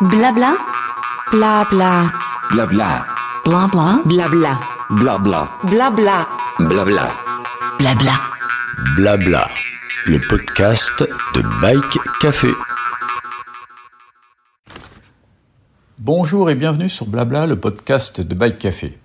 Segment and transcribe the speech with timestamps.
[0.00, 0.56] Blabla.
[1.32, 2.12] Blabla.
[2.52, 3.06] Blabla.
[3.44, 4.02] Blabla.
[4.04, 4.60] Blabla.
[4.90, 5.48] Blabla.
[5.64, 6.28] Blabla.
[6.60, 7.08] Blabla.
[7.80, 8.12] Blabla.
[8.94, 9.48] Blabla,
[10.06, 11.02] le podcast
[11.34, 12.52] de Bike Café.
[15.98, 18.96] Bonjour et bienvenue sur Blabla, le podcast de Bike Café.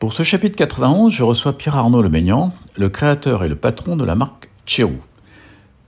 [0.00, 4.04] Pour ce chapitre 91, je reçois Pierre Arnaud Maignan, le créateur et le patron de
[4.04, 4.98] la marque Cherou.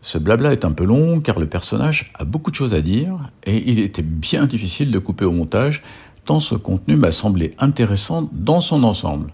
[0.05, 3.31] Ce blabla est un peu long car le personnage a beaucoup de choses à dire
[3.45, 5.83] et il était bien difficile de couper au montage
[6.27, 9.33] tant ce contenu m'a semblé intéressant dans son ensemble.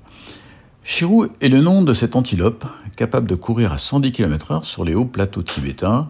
[0.84, 2.64] Chirou est le nom de cette antilope
[2.94, 6.08] capable de courir à 110 km/h sur les hauts plateaux tibétains.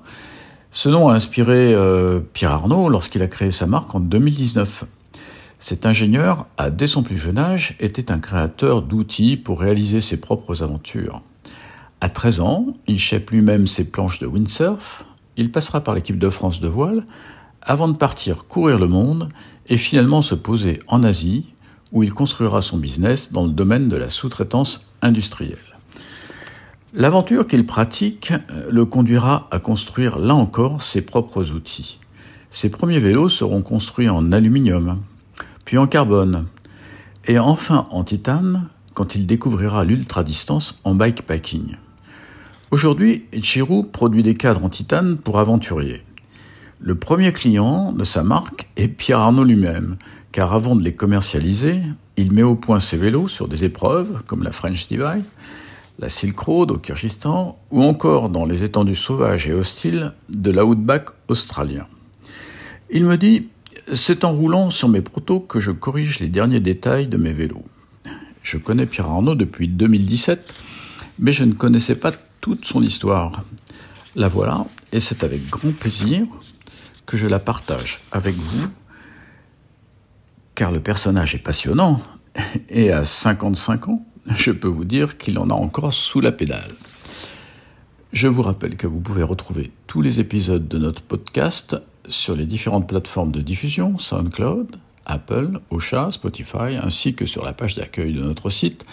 [0.72, 4.84] Ce nom a inspiré euh, Pierre Arnaud lorsqu'il a créé sa marque en 2019.
[5.58, 10.18] Cet ingénieur, a, dès son plus jeune âge, était un créateur d'outils pour réaliser ses
[10.18, 11.22] propres aventures.
[12.00, 15.04] À 13 ans, il chèpe lui-même ses planches de windsurf,
[15.36, 17.04] il passera par l'équipe de France de voile,
[17.62, 19.28] avant de partir courir le monde
[19.68, 21.44] et finalement se poser en Asie,
[21.92, 25.58] où il construira son business dans le domaine de la sous-traitance industrielle.
[26.94, 28.32] L'aventure qu'il pratique
[28.70, 32.00] le conduira à construire là encore ses propres outils.
[32.50, 35.00] Ses premiers vélos seront construits en aluminium,
[35.64, 36.46] puis en carbone,
[37.26, 41.76] et enfin en titane quand il découvrira l'ultra-distance en bikepacking.
[42.70, 46.02] Aujourd'hui, Chirou produit des cadres en titane pour aventuriers.
[46.78, 49.96] Le premier client de sa marque est Pierre Arnaud lui-même,
[50.30, 51.80] car avant de les commercialiser,
[52.16, 55.24] il met au point ses vélos sur des épreuves comme la French Divide,
[55.98, 61.06] la Silk Road au Kyrgyzstan ou encore dans les étendues sauvages et hostiles de l'outback
[61.26, 61.88] australien.
[62.88, 63.48] Il me dit
[63.92, 67.64] C'est en roulant sur mes protos que je corrige les derniers détails de mes vélos.
[68.44, 70.54] Je connais Pierre Arnaud depuis 2017,
[71.18, 73.44] mais je ne connaissais pas toute son histoire.
[74.16, 76.24] La voilà, et c'est avec grand plaisir
[77.06, 78.68] que je la partage avec vous,
[80.54, 82.00] car le personnage est passionnant,
[82.68, 84.04] et à 55 ans,
[84.36, 86.74] je peux vous dire qu'il en a encore sous la pédale.
[88.12, 91.76] Je vous rappelle que vous pouvez retrouver tous les épisodes de notre podcast
[92.08, 94.76] sur les différentes plateformes de diffusion, SoundCloud,
[95.06, 98.84] Apple, Ocha, Spotify, ainsi que sur la page d'accueil de notre site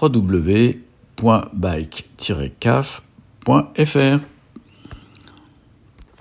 [0.00, 0.85] www
[1.22, 4.20] www.bike-caf.fr.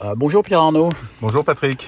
[0.02, 0.90] Ah, bonjour Pierre Arnaud.
[1.22, 1.88] Bonjour Patrick.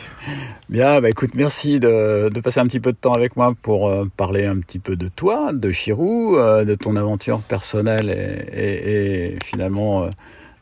[0.69, 4.05] Bien, bah écoute, merci de, passer un petit peu de temps avec moi pour euh,
[4.15, 10.03] parler un petit peu de toi, de Chirou, euh, de ton aventure personnelle et, finalement
[10.03, 10.09] euh,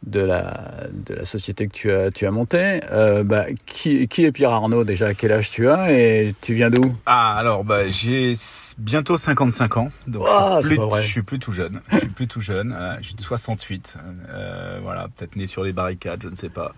[0.06, 2.82] de la, de la société que tu as, tu as montée.
[2.92, 5.14] Euh, bah, qui, qui, est Pierre Arnaud déjà?
[5.14, 5.92] Quel âge tu as?
[5.92, 8.36] Et tu viens d'où Ah alors bah, j'ai
[8.78, 11.82] bientôt 55 ans, donc ah, je, suis plus, je, suis plus, tout jeune.
[11.92, 12.76] Je suis plus tout jeune.
[12.78, 13.98] Euh, je suis de 68.
[14.30, 16.74] Euh, voilà, peut-être né sur les barricades, je ne sais pas.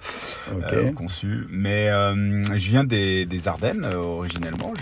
[0.55, 0.91] Okay.
[0.93, 1.45] conçu.
[1.49, 4.73] Mais je viens des, des Ardennes originellement.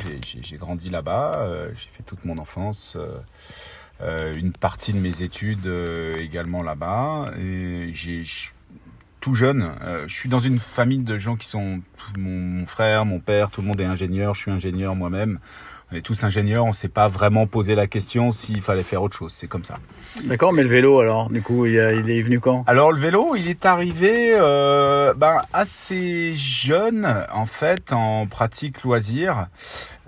[0.42, 1.48] J'ai grandi là-bas.
[1.76, 2.98] j'ai fait toute mon enfance.
[4.02, 7.32] Euh, une partie de mes études euh, également là-bas.
[7.40, 8.24] Et j'ai
[9.22, 11.82] tout jeune, euh, je suis dans une famille de gens qui sont
[12.18, 14.36] mon, frère, mon père, tout le monde est ingénieur.
[14.36, 15.40] Je suis ingénieur moi-même
[15.92, 19.16] on est tous ingénieurs, on s'est pas vraiment posé la question s'il fallait faire autre
[19.16, 19.34] chose.
[19.34, 19.78] C'est comme ça.
[20.26, 22.64] D'accord, mais le vélo alors, du coup, il, est venu quand?
[22.66, 29.48] Alors le vélo, il est arrivé euh, ben, assez jeune, en fait, en pratique loisir.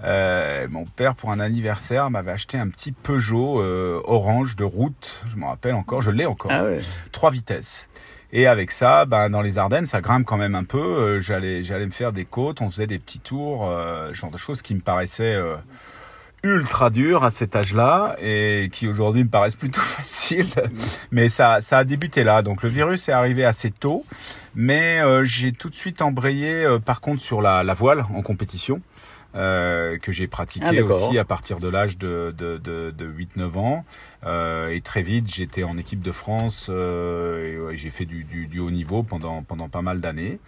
[0.04, 5.24] Euh, mon père, pour un anniversaire, m'avait acheté un petit Peugeot euh, orange de route.
[5.28, 6.52] Je m'en rappelle encore, je l'ai encore.
[6.52, 6.80] Ah ouais.
[7.12, 7.90] Trois vitesses.
[8.34, 10.78] Et avec ça, ben, dans les Ardennes, ça grimpe quand même un peu.
[10.78, 14.38] Euh, j'allais, j'allais me faire des côtes, on faisait des petits tours, euh, genre de
[14.38, 15.56] choses qui me paraissaient euh,
[16.44, 20.50] ultra dures à cet âge-là et qui aujourd'hui me paraissent plutôt faciles.
[21.10, 22.42] Mais ça, ça a débuté là.
[22.42, 24.06] Donc le virus est arrivé assez tôt,
[24.56, 28.82] mais j'ai tout de suite embrayé, par contre, sur la, la voile en compétition.
[29.38, 33.58] Euh, que j'ai pratiqué ah, aussi à partir de l'âge de, de, de, de 8-9
[33.58, 33.86] ans.
[34.26, 38.48] Euh, et très vite, j'étais en équipe de France euh, et j'ai fait du, du,
[38.48, 40.40] du, haut niveau pendant, pendant pas mal d'années.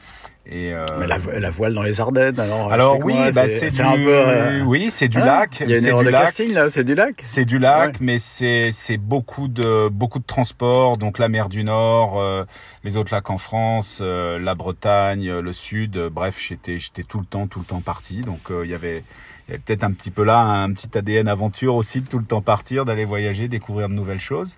[0.46, 0.86] Et euh...
[0.98, 2.74] Mais la, la, voile dans les Ardennes, alors.
[2.74, 5.60] Alors oui, bah c'est du, un peu, euh, oui, c'est du ah, lac.
[5.60, 7.16] Il y a une casting là, c'est du lac.
[7.20, 10.98] C'est du lac, mais c'est c'est beaucoup de beaucoup de transport.
[10.98, 12.46] Donc la mer du Nord, euh,
[12.84, 16.00] les autres lacs en France, euh, la Bretagne, le Sud.
[16.12, 18.22] bref, j'étais j'étais tout le temps tout le temps parti.
[18.22, 19.04] Donc il y avait
[19.56, 22.42] y peut-être un petit peu là un petit ADN aventure aussi de tout le temps
[22.42, 24.58] partir, d'aller voyager, découvrir de nouvelles choses.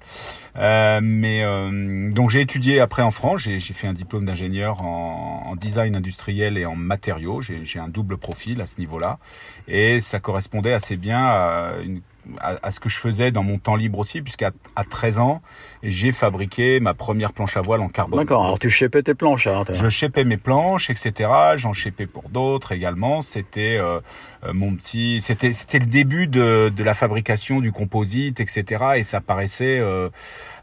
[0.58, 5.56] Euh, mais euh, donc j'ai étudié après en France, j'ai fait un diplôme d'ingénieur en,
[5.56, 7.42] design industriel et en matériaux.
[7.42, 9.20] J'ai un double profil à ce niveau-là
[9.68, 12.02] et ça correspondait assez bien à une
[12.40, 15.42] à, à ce que je faisais dans mon temps libre aussi, puisqu'à à 13 ans,
[15.84, 18.20] j'ai fabriqué ma première planche à voile en carbone.
[18.20, 19.48] D'accord, alors tu chépais tes planches.
[19.66, 21.30] T'as- Je chépais mes planches, etc.
[21.56, 23.22] J'en chépais pour d'autres également.
[23.22, 24.00] C'était euh,
[24.46, 28.84] euh, mon petit, c'était c'était le début de, de la fabrication du composite, etc.
[28.98, 30.10] Et ça paraissait euh,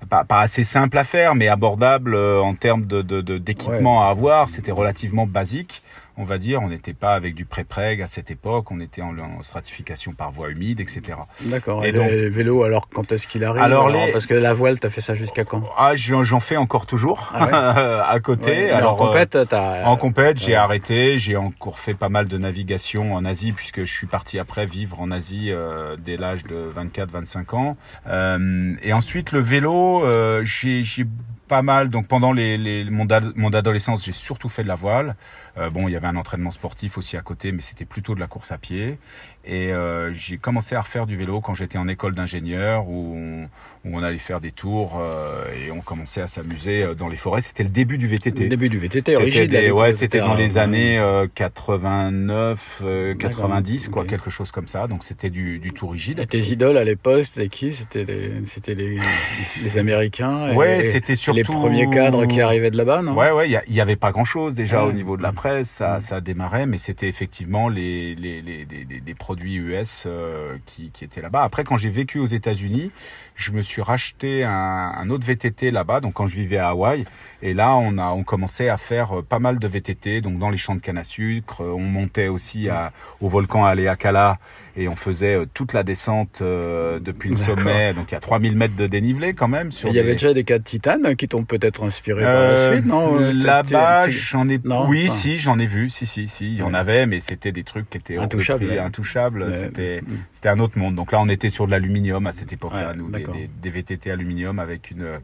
[0.08, 4.04] pas, pas assez simple à faire, mais abordable euh, en termes de de- de- d'équipement
[4.06, 4.50] à avoir.
[4.50, 5.82] C'était relativement basique.
[6.20, 9.16] On va dire, on n'était pas avec du pré-preg à cette époque, on était en,
[9.18, 11.00] en stratification par voie humide, etc.
[11.42, 14.34] D'accord, Et et, donc- les vélos, alors quand est-ce qu'il arrive Alors, les- Parce que
[14.34, 15.62] la voile, t'as fait ça jusqu'à quand?
[15.76, 18.50] Ah, j'en fais encore toujours à côté.
[18.50, 19.84] Ouais, Alors en euh, compète, t'as...
[19.84, 20.54] En compète, j'ai ouais.
[20.56, 21.18] arrêté.
[21.18, 25.00] J'ai encore fait pas mal de navigation en Asie puisque je suis parti après vivre
[25.00, 27.76] en Asie euh, dès l'âge de 24-25 ans.
[28.08, 31.04] Euh, et ensuite, le vélo, euh, j'ai j'ai
[31.48, 31.88] pas mal.
[31.90, 35.16] Donc pendant les, les, mon, ad- mon adolescence, j'ai surtout fait de la voile.
[35.58, 38.20] Euh, bon, il y avait un entraînement sportif aussi à côté, mais c'était plutôt de
[38.20, 38.98] la course à pied.
[39.44, 43.44] Et euh, j'ai commencé à refaire du vélo quand j'étais en école d'ingénieur où on,
[43.88, 47.40] où on allait faire des tours euh, et on commençait à s'amuser dans les forêts.
[47.40, 48.44] C'était le début du VTT.
[48.44, 49.50] Le début du VTT, rigide.
[49.50, 54.66] des- ouais, c'était dans les années euh, 89, euh, D'accord, 90, quoi, quelque chose comme
[54.66, 54.86] ça.
[54.86, 56.20] Donc c'était du, du tout rigide.
[56.20, 57.72] Et tes idoles à l'époque, c'était qui?
[57.72, 58.98] C'était les, c'était les,
[59.62, 63.14] les Américains et Ouais, c'était surtout les premiers cadres qui arrivaient de là-bas, non?
[63.16, 64.90] Ouais, ouais, il y a- il y, avait pas grand-chose déjà Ouais.
[64.90, 66.00] au niveau de la presse, ça, Mm.
[66.00, 71.42] ça démarrait, mais c'était effectivement les les, les, produits US euh, qui, qui étaient là-bas.
[71.42, 72.90] Après, quand j'ai vécu aux États-Unis,
[73.34, 77.04] je me suis racheté un, un autre VTT là-bas, donc quand je vivais à Hawaï,
[77.42, 80.50] et là on a on commençait à faire euh, pas mal de VTT, donc dans
[80.50, 84.38] les champs de canne à sucre, on montait aussi à, au volcan Haleakala
[84.78, 88.20] et on faisait euh, toute la descente euh, depuis le sommet, donc il y a
[88.20, 89.72] 3000 mètres de dénivelé quand même.
[89.72, 92.38] Sur Il y avait déjà des cas de titane qui t'ont peut-être inspiré par la
[92.38, 94.60] euh, suite, non Là-bas, j'en ai.
[94.64, 95.90] Non, oui, si, j'en ai vu.
[95.90, 98.78] Si, si, si, il y en avait, mais c'était des trucs qui étaient Intouchables, prix,
[98.78, 99.52] intouchables.
[99.52, 100.16] C'était, Mm.
[100.30, 100.94] c'était un autre monde.
[100.94, 103.70] Donc là, on était sur de l'aluminium à cette époque-là, Ouais, nous, des, des, des
[103.70, 105.18] VTT aluminium avec une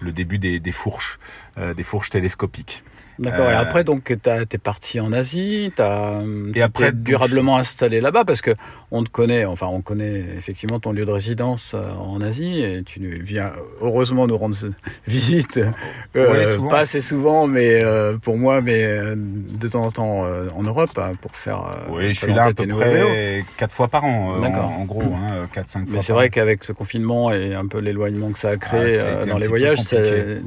[0.00, 1.18] le début des, des fourches,
[1.58, 2.82] euh, des fourches télescopiques.
[3.18, 3.50] D'accord.
[3.50, 4.14] Et Euh, après, donc,
[4.48, 6.20] t'es parti en Asie, t'as
[6.54, 8.52] Et après, durablement installé là-bas parce que
[8.90, 12.82] on te connaît, enfin, on connaît effectivement ton lieu de résidence euh, en Asie et
[12.84, 14.54] tu viens heureusement nous rendre
[15.06, 15.58] visite,
[16.14, 16.30] euh,
[16.60, 20.48] Ouais, pas assez souvent, mais euh, pour moi, mais euh, de temps en temps euh,
[20.54, 21.70] en Europe hein, pour faire.
[21.74, 24.70] euh, oui, je suis là à peu près quatre fois par an, euh, en, D'accord.
[24.78, 25.14] en gros, Mm.
[25.14, 25.96] hein, quatre, cinq fois.
[25.96, 26.30] Mais c'est par vrai an.
[26.30, 29.30] qu'avec ce confinement et un peu l'éloignement que ça a créé Ah, ça a été
[29.30, 29.96] dans les voyages, ça-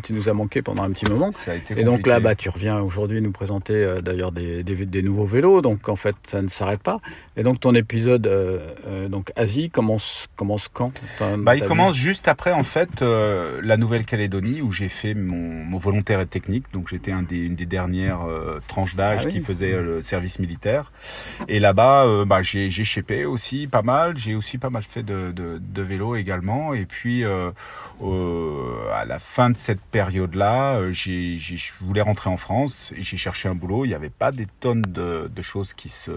[0.03, 1.31] tu nous as manqué pendant un petit moment.
[1.33, 4.63] Ça a été Et donc là, bah, tu reviens aujourd'hui nous présenter euh, d'ailleurs des,
[4.63, 5.61] des, des nouveaux vélos.
[5.61, 6.97] Donc en fait, ça ne s'arrête pas.
[7.37, 10.91] Et donc ton épisode euh, euh, donc Asie commence commence quand
[11.37, 16.19] Bah, il commence juste après en fait la Nouvelle-Calédonie où j'ai fait mon, mon volontaire
[16.19, 16.65] et technique.
[16.73, 18.21] Donc j'étais un des, une des dernières
[18.67, 19.31] tranches d'âge Ah oui.
[19.33, 20.91] qui faisait le service militaire.
[21.47, 24.17] Et là-bas, bah, j'ai chépé aussi pas mal.
[24.17, 26.73] J'ai aussi pas mal fait de, de, de vélo également.
[26.73, 33.17] Et puis à la fin de cette période-là, je voulais rentrer en France et j'ai
[33.17, 33.85] cherché un boulot.
[33.85, 36.11] Il n'y avait pas des tonnes de, de choses qui se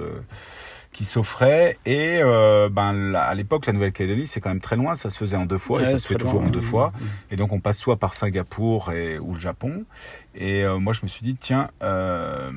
[0.93, 5.09] qui s'offraient et euh, ben à l'époque la Nouvelle-Calédonie c'est quand même très loin ça
[5.09, 6.93] se faisait en deux fois Ouais, et ça se fait toujours loin, en deux fois
[7.31, 9.87] et donc on passe soit par Singapour et, ou le Japon
[10.35, 12.51] et euh, moi je me suis dit tiens euh,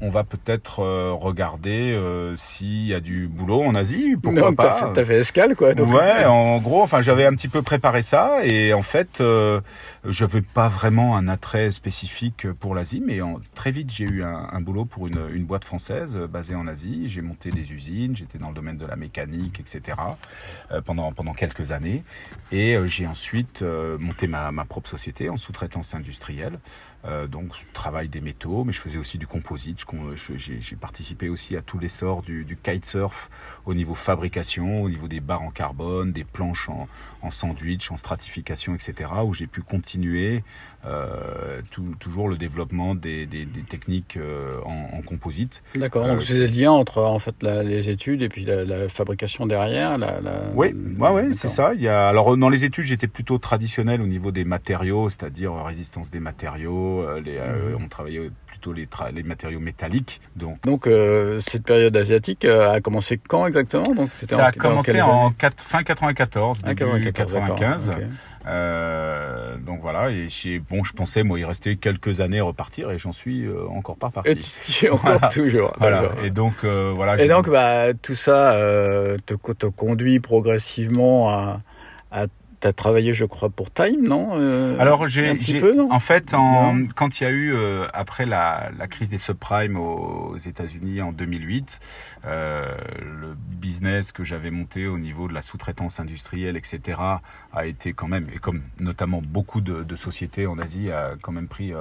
[0.00, 4.56] on va peut-être euh, regarder euh, s'il y a du boulot en Asie pourquoi Donc,
[4.56, 5.74] t'as pas fait, t'as fait escale quoi.
[5.74, 9.60] Donc, ouais, en gros, enfin, j'avais un petit peu préparé ça et en fait, euh,
[10.04, 14.22] je n'avais pas vraiment un attrait spécifique pour l'Asie, mais en- très vite, j'ai eu
[14.22, 17.08] un, un boulot pour une, une boîte française basée en Asie.
[17.08, 19.96] J'ai monté des usines, j'étais dans le domaine de la mécanique, etc.
[20.72, 22.02] euh, pendant pendant quelques années
[22.52, 26.58] et euh, j'ai ensuite euh, monté ma, ma propre société en sous-traitance industrielle.
[27.06, 29.84] Euh, donc travail des métaux, mais je faisais aussi du composite.
[30.36, 33.30] J'ai participé aussi à tout l'essor du, du kitesurf
[33.64, 36.88] au niveau fabrication, au niveau des barres en carbone, des planches en,
[37.22, 39.10] en sandwich, en stratification, etc.
[39.24, 40.42] Où j'ai pu continuer
[40.84, 45.62] euh, tout- toujours le développement des, des- des techniques euh, en, en composite.
[45.74, 46.04] D'accord.
[46.06, 48.88] Euh, Donc c'est le lien entre en fait la- les études et puis la, la
[48.88, 49.98] fabrication derrière.
[49.98, 50.20] La,
[50.54, 51.74] Oui, ouais, ouais, c'est ça.
[51.74, 55.52] Il y a, alors dans les études, j'étais plutôt traditionnel au niveau des matériaux, c'est-à-dire
[55.52, 56.95] euh, résistance des matériaux.
[57.02, 57.84] Euh, les, euh, Mhm.
[57.84, 60.20] On travaillait plutôt les, tra- les matériaux métalliques.
[60.34, 63.84] Donc Donc euh, cette période asiatique a commencé quand exactement?
[63.94, 66.80] Donc ça en- a dans commencé en quatre- fin 94, Ah, début
[67.12, 67.90] 94, d'accord, 95.
[67.90, 67.96] ok.
[68.70, 70.28] Euh, donc voilà, et
[70.70, 73.96] bon, je pensais, moi, il restait quelques années à repartir, et j'en suis euh, encore
[73.96, 74.84] pas reparti.
[74.84, 75.28] Et encore Voilà.
[75.28, 75.72] toujours.
[75.80, 76.10] Voilà.
[76.22, 77.20] Et donc, euh, voilà.
[77.22, 78.54] Et donc, bah, tout ça
[79.26, 81.60] te, co- te conduit progressivement à,
[82.12, 82.26] à
[82.66, 85.38] as travaillé, je crois, pour Time, non Euh, Alors j'ai,
[85.90, 89.76] en fait, en, quand il y a eu euh, après la, la crise des subprimes
[89.76, 91.80] aux États-Unis en 2008,
[92.26, 97.00] euh, le business que j'avais monté au niveau de la sous-traitance industrielle, etc.,
[97.52, 101.32] a été quand même, et comme notamment beaucoup de, de sociétés en Asie, a quand
[101.32, 101.72] même pris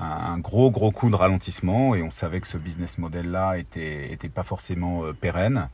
[0.00, 4.28] un, gros gros coup de ralentissement et on savait que ce business model-là était était
[4.28, 5.68] pas forcément euh, pérenne.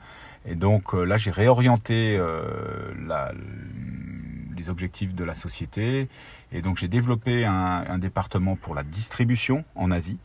[0.48, 3.32] Et donc euh, là, j'ai réorienté euh, la,
[4.56, 6.08] les objectifs de la société.
[6.52, 10.18] Et donc j'ai développé un, un département pour la distribution en Asie,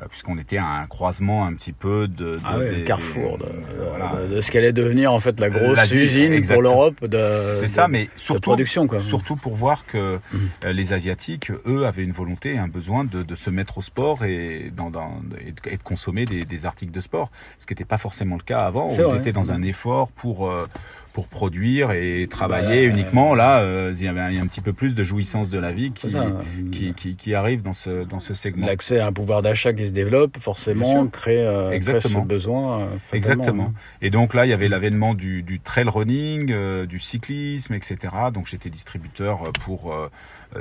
[0.00, 2.36] euh, puisqu'on était à un croisement un petit peu de...
[2.36, 4.22] de- Ah ouais, des- le carrefour de, des- de- voilà.
[4.28, 6.70] de- de ce qu'allait devenir en fait la grosse L'Asie, usine exactement.
[6.70, 7.18] pour l'Europe de,
[7.60, 9.00] C'est ça, mais surtout, production quoi.
[9.00, 10.48] surtout pour voir que Mhm.
[10.64, 14.24] euh, les Asiatiques, eux, avaient une volonté et un besoin de, se mettre au sport
[14.24, 17.98] et, dans, dans- et, de, consommer des, des articles de sport, ce qui n'était pas
[17.98, 18.90] forcément le cas avant.
[18.90, 20.68] Où ils étaient dans un effort pour euh,
[21.14, 23.34] pour produire et travailler Bah, uniquement.
[23.34, 26.10] Là, euh, il y a un petit peu plus de jouissance de la vie qui
[26.10, 26.26] ça.
[26.72, 28.66] qui, qui, qui arrive dans ce dans ce segment.
[28.66, 32.22] L'accès à un pouvoir d'achat qui se développe, forcément, crée, euh, crée Exactement.
[32.22, 32.80] ce besoin.
[32.80, 32.86] euh.
[33.12, 33.72] Exactement.
[34.02, 37.96] Et donc là, il y avait l'avènement du, du trail running, euh, du cyclisme, etc.
[38.32, 40.08] Donc j'étais distributeur euh, pour euh, euh,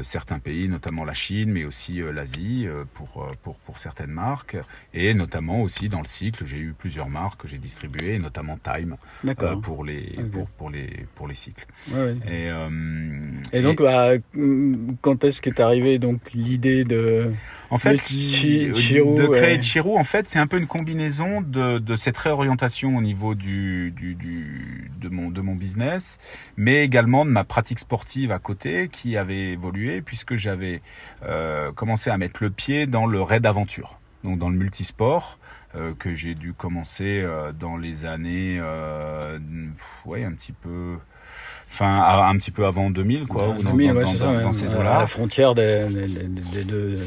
[0.02, 4.12] certains pays, notamment la Chine, mais aussi euh, l'Asie, euh, pour, euh, pour, pour certaines
[4.12, 4.58] marques.
[4.94, 8.96] Et notamment aussi dans le cycle, j'ai eu plusieurs marques que j'ai distribuées, notamment Time,
[9.26, 11.68] euh, pour, les, pour, pour, les, pour les cycles.
[11.92, 12.18] Ouais, ouais.
[12.28, 12.70] Et, euh,
[13.52, 14.12] Et donc, bah,
[15.02, 16.00] quand est-ce qu'est arrivée
[16.34, 17.32] l'idée de
[17.74, 17.98] En fait,
[18.76, 19.62] Chirou, de créer ouais.
[19.62, 23.92] Chirou, en fait, c'est un peu une combinaison de, de cette réorientation au niveau du,
[23.92, 26.18] du, du- de, mon, de mon business,
[26.56, 30.82] mais également de ma pratique sportive à côté qui avait évolué puisque j'avais
[31.24, 35.38] euh, commencé à mettre le pied dans le raid aventure, donc dans le multisport.
[35.76, 39.40] euh, que j'ai dû commencer euh, dans les années, euh,
[40.06, 40.98] ouais, un petit peu,
[41.66, 44.26] fin, à- un petit peu avant 2000, quoi, ou dans, 2000, dans- ouais, dans- ça,
[44.26, 44.44] dans- ouais.
[44.44, 45.00] dans ces À eaux-là.
[45.00, 47.00] la frontière des, des- des- des deux.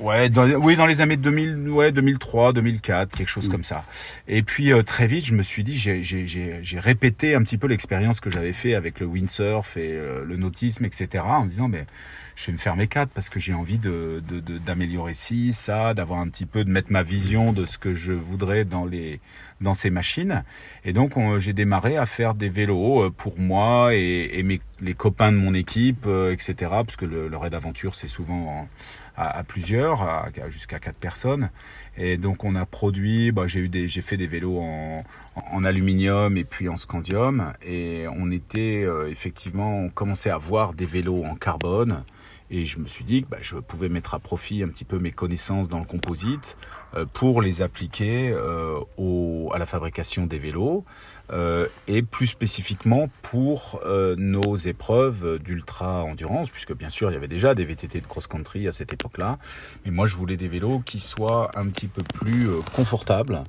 [0.00, 3.50] Ouais, dans, oui, dans les années 2000, ouais, 2003, 2004, quelque chose Mm.
[3.52, 3.84] comme ça.
[4.28, 8.20] Et puis euh, très vite, je me suis dit, j'ai- répété un petit peu l'expérience
[8.20, 11.24] que j'avais fait avec le windsurf et euh, le nautisme, etc.
[11.26, 11.84] En me disant, mais
[12.38, 14.22] je vais me faire mes quatre parce que j'ai envie de
[14.64, 18.12] d'améliorer ci, ça, d'avoir un petit peu de mettre ma vision de ce que je
[18.12, 19.18] voudrais dans les
[19.60, 20.44] dans ces machines.
[20.84, 24.60] Et donc on- j'ai démarré à faire des vélos euh, pour moi et, et mes,
[24.80, 26.54] les copains de mon équipe, euh, etc.
[26.70, 28.68] Parce que le, le raid aventure c'est souvent en-
[29.16, 31.50] à, à plusieurs, à jusqu'à quatre personnes.
[31.96, 35.02] Et donc on a produit, bah, j'ai eu des, j'ai fait des vélos en,
[35.34, 37.52] en aluminium et puis en scandium.
[37.66, 42.04] Et on était euh, effectivement, on commençait à voir des vélos en carbone.
[42.50, 44.98] Et je me suis dit que bah, je pouvais mettre à profit un petit peu
[44.98, 46.56] mes connaissances dans le composite
[46.94, 48.80] euh, pour les appliquer euh,
[49.52, 50.84] à la fabrication des vélos
[51.30, 53.80] euh, et plus spécifiquement pour
[54.16, 58.66] nos épreuves d'ultra endurance, puisque bien sûr il y avait déjà des VTT de cross-country
[58.68, 59.38] à cette époque-là,
[59.84, 63.44] mais moi je voulais des vélos qui soient un petit peu plus confortables,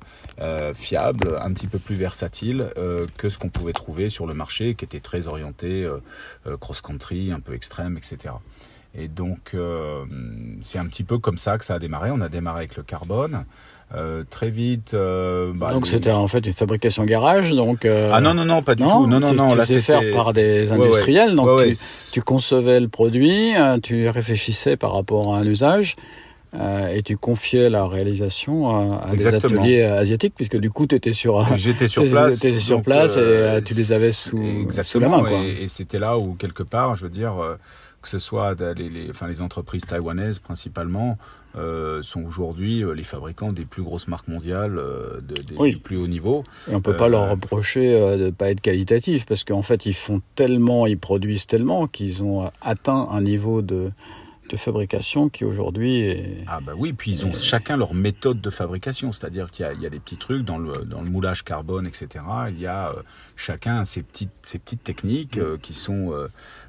[0.73, 2.69] fiables, un petit peu plus versatiles
[3.17, 5.89] que ce qu'on pouvait trouver sur le marché, qui était très orienté
[6.59, 8.35] cross-country, un peu extrême, etc.
[8.97, 10.03] Et donc, euh,
[10.63, 12.09] c'est un petit peu comme ça que ça a démarré.
[12.11, 13.45] On a démarré avec le carbone.
[13.95, 14.93] Euh, très vite.
[14.93, 17.85] euh, bah, donc les- c'était en fait une fabrication garage, donc.
[17.85, 19.07] euh, Ah non, non, non, pas du non, tout.
[19.07, 19.55] Non, non, non.
[19.55, 20.85] là, faire par des Ouais, ouais.
[20.85, 21.79] industriels, donc Ouais, tu,
[22.11, 25.95] tu concevais le produit, tu réfléchissais par rapport à un usage.
[26.93, 31.11] et tu confiais la réalisation à, à des ateliers asiatiques, puisque du coup, tu étais
[31.13, 32.39] sur, J'étais sur place.
[32.39, 35.39] t'étais sur place et, tu les avais sous- exactement, sous la main, quoi.
[35.47, 37.33] Et, et c'était là où, quelque part, je veux dire,
[38.01, 41.17] que ce soit les, les, enfin, les entreprises taïwanaises principalement,
[41.57, 45.75] euh, sont aujourd'hui euh, les fabricants des plus grosses marques mondiales, euh, de, des Oui.
[45.77, 46.43] plus haut niveau.
[46.69, 49.95] Et on peut Euh, pas leur reprocher de pas être qualitatif parce qu'en fait ils
[49.95, 53.91] font tellement, ils produisent tellement qu'ils ont atteint un niveau de,
[54.51, 56.37] de fabrication qui aujourd'hui est...
[56.47, 59.73] Ah bah oui, puis ils ont chacun leur méthode de fabrication, c'est-à-dire qu'il y a,
[59.73, 62.07] il y a des petits trucs dans le, dans le moulage carbone, etc.
[62.49, 63.01] Il y a euh,
[63.35, 66.13] chacun ses petites, ses petites techniques euh, qui sont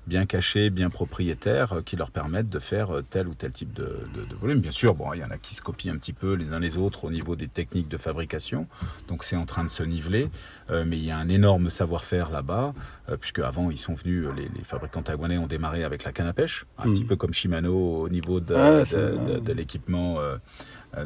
[0.06, 3.72] bien cachées, bien propriétaires, euh, qui leur permettent de faire euh, tel ou tel type
[3.72, 4.60] de, de, de volume.
[4.60, 6.58] Bien sûr, bon, il y en a qui se copient un petit peu les uns
[6.60, 8.66] les autres au niveau des techniques de fabrication,
[9.08, 10.28] donc c'est en train de se niveler,
[10.70, 12.74] euh, mais il y a un énorme savoir-faire là-bas,
[13.08, 16.26] euh, puisque avant ils sont venus, les, les fabricants taïwanais ont démarré avec la canne
[16.28, 16.92] à pêche, un Mhm.
[16.92, 20.36] petit peu comme Shimano au niveau de, Ah, de- l'équipement euh,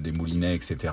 [0.01, 0.93] des moulinets, etc.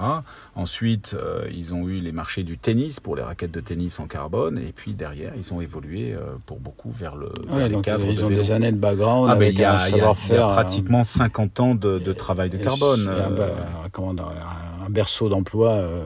[0.55, 4.07] Ensuite, euh, ils ont eu les marchés du tennis pour les raquettes de tennis en
[4.07, 7.75] carbone, et puis derrière, ils ont évolué euh, pour beaucoup vers le vers Ouais, les
[7.75, 8.41] donc cadres ils de ont vélo.
[8.41, 10.37] des années de background Ah ben avec il y un a, il y a- y
[10.37, 13.07] euh, pratiquement 50 ans de, de travail de carbone.
[13.07, 13.49] Un, euh,
[13.97, 16.03] un- un- un berceau d'emploi euh,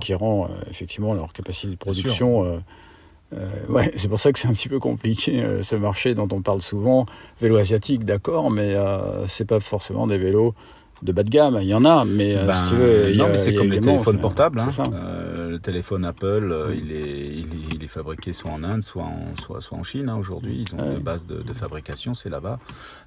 [0.00, 2.58] qui, rend euh, effectivement leur capacité de production euh,
[3.32, 6.28] Euh, ouais, c'est pour ça que c'est un petit peu compliqué euh, ce marché dont
[6.30, 7.04] on parle souvent.
[7.40, 10.54] Vélo asiatique, d'accord, mais euh, c'est pas forcément des vélos
[11.02, 11.58] de bas de gamme.
[11.60, 13.38] Il y en a, mais euh, Ben, si tu veux, il y non, a- mais
[13.38, 14.58] c'est comme les téléphones portables.
[14.60, 14.68] hein.
[14.92, 18.82] Euh, le téléphone Apple, euh, il, est, il, est, il est fabriqué soit en Inde,
[18.82, 20.08] soit en, soit, soit en Chine.
[20.08, 20.94] hein, Aujourd'hui, ils ont Ouais.
[20.94, 22.58] deux bases de, de fabrication, c'est là-bas.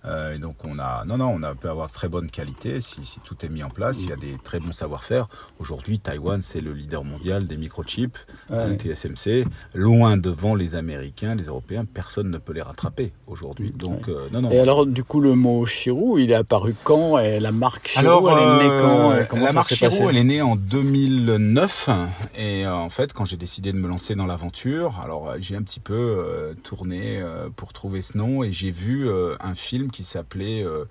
[0.06, 3.06] Euh, et donc on a, non, non, on a, peut avoir très bonne qualité si,
[3.06, 4.01] si tout est mis en place.
[4.01, 5.27] Il y a des très bons savoir-faire.
[5.60, 8.17] Aujourd'hui, Taïwan, c'est le leader mondial des microchips,
[8.50, 8.77] Ouais.
[8.77, 11.86] TSMC, loin devant les Américains, les Européens.
[11.86, 13.72] Personne ne peut les rattraper aujourd'hui.
[13.72, 14.51] Donc, non, non.
[14.51, 17.17] Et alors, du coup, le mot Chirou, il est apparu quand?
[17.20, 18.81] Et la marque Alors, elle est née euh,
[19.24, 21.89] quand Comment la ça elle est née en 2009
[22.36, 25.55] et euh, en fait, quand j'ai décidé de me lancer dans l'aventure, alors euh, j'ai
[25.55, 28.43] un petit peu euh, tourné euh, pour trouver ce nom.
[28.43, 30.86] Et j'ai vu euh, un film qui s'appelait euh,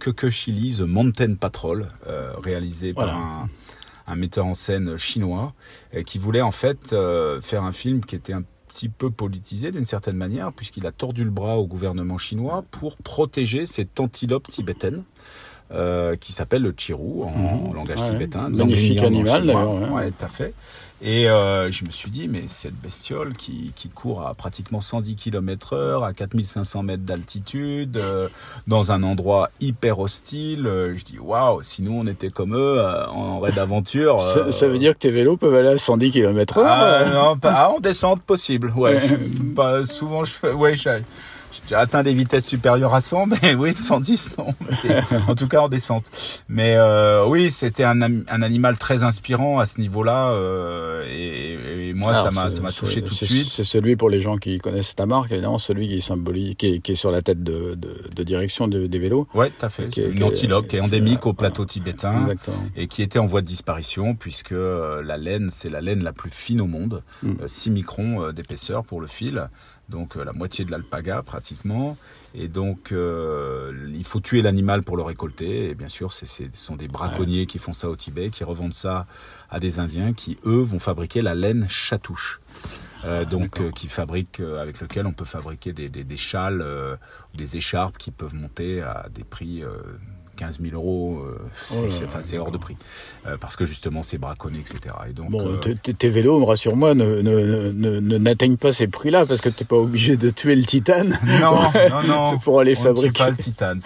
[0.00, 3.12] Keke Chili The Mountain Patrol, euh, réalisé Voilà.
[3.12, 3.48] par un,
[4.06, 5.52] un metteur en scène chinois
[5.92, 9.72] et qui voulait en fait euh, faire un film qui était un petit peu politisé
[9.72, 14.48] d'une certaine manière puisqu'il a tordu le bras au gouvernement chinois pour protéger cette antilope
[14.48, 15.02] tibétaine
[15.72, 17.70] euh, qui s'appelle le chirou en, Mhm.
[17.70, 18.10] en langage Ouais.
[18.10, 18.48] tibétain.
[18.50, 19.88] Magnifique animal, d'ailleurs, ouais.
[19.88, 20.54] Ouais, tout à fait.
[21.02, 25.16] Et euh, je me suis dit, mais cette bestiole qui, qui court à pratiquement 110
[25.16, 28.28] km heure, à 4500 mètres d'altitude, euh,
[28.66, 32.80] dans un endroit hyper hostile, euh, je dis, waouh, si nous on était comme eux,
[32.80, 34.20] euh, en raid d'aventure...
[34.20, 37.04] ça, euh, ça veut dire que tes vélos peuvent aller à 110 km h ah,
[37.14, 39.00] non, pas, ah, en descente possible, ouais.
[39.00, 39.14] Je-
[39.54, 40.76] pas, souvent, je fais, ouais,
[41.70, 44.54] j'ai atteint des vitesses supérieures à 100, mais oui, 110, non.
[44.84, 46.04] Mais en tout cas, en descente.
[46.48, 51.94] Mais euh, oui, c'était un, un animal très inspirant à ce niveau-là, euh, et, et
[51.94, 53.46] moi, ça m'a ça m'a touché tout de suite.
[53.48, 56.80] C'est celui pour les gens qui connaissent ta marque, évidemment, celui qui symbolise, qui est,
[56.80, 59.28] qui est sur la tête de, de, de direction de- des vélos.
[59.34, 59.88] Ouais, tout à fait.
[59.88, 61.50] Qui est- Une est- antilope qui est endémique au voilà.
[61.50, 62.20] plateau tibétain.
[62.22, 62.56] Exactement.
[62.76, 66.12] et qui était en voie de disparition puisque euh, la laine, c'est la laine la
[66.12, 67.34] plus fine au monde, Mm.
[67.46, 69.48] 6 microns euh, d'épaisseur pour le fil,
[69.90, 71.96] donc euh, la moitié de l'alpaga pratiquement.
[72.34, 75.70] Et donc euh, il faut tuer l'animal pour le récolter.
[75.70, 79.06] Et bien sûr, ce sont des braconniers qui font ça au Tibet, qui revendent ça
[79.50, 82.40] à des Indiens qui, eux, vont fabriquer la laine chatouche.
[83.04, 86.62] Euh, donc euh, qui fabrique euh, avec lequel on peut fabriquer des, des, des châles
[87.32, 89.62] ou des écharpes qui peuvent monter à des prix
[90.40, 91.38] 15 000 euros euh,
[91.72, 91.84] Oh
[92.20, 92.76] c'est- hors de prix
[93.26, 97.20] Euh, parce que justement c'est braconné etc et donc Bon, euh, tes vélos, rassure-moi, ne,
[97.20, 100.64] ne, ne, ne- n'atteignent pas ces prix-là parce que t'es pas obligé de tuer le
[100.64, 101.18] titane.
[101.40, 101.54] non
[101.88, 103.18] non non pour aller on fabriquer.
[103.18, 103.80] pas le titane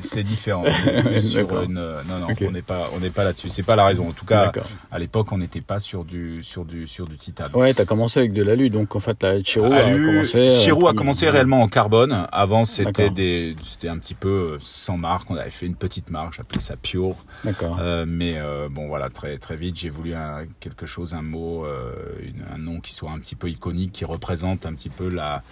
[0.00, 1.62] c'est différent On est sur D'accord.
[1.62, 4.24] une euh, non non on n'est pas pas là-dessus c'est pas la raison en tout
[4.26, 4.50] cas
[4.90, 8.20] à l'époque on n'était pas sur du sur du sur du titane Ouais, t'as commencé
[8.20, 10.54] avec de l'alu, donc en fait, la Chiro a commencé.
[10.54, 12.26] Chiro a commencé réellement en carbone.
[12.30, 15.30] Avant, c'était un petit peu sans marque.
[15.30, 17.16] On avait fait une petite marque, j'appelais ça Pure.
[17.44, 17.78] D'accord.
[17.80, 21.64] Euh, mais euh, bon, voilà, très très vite, j'ai voulu un, quelque chose, un mot,
[21.64, 25.08] euh, une- un nom qui soit un petit peu iconique, qui représente un petit peu
[25.10, 25.42] la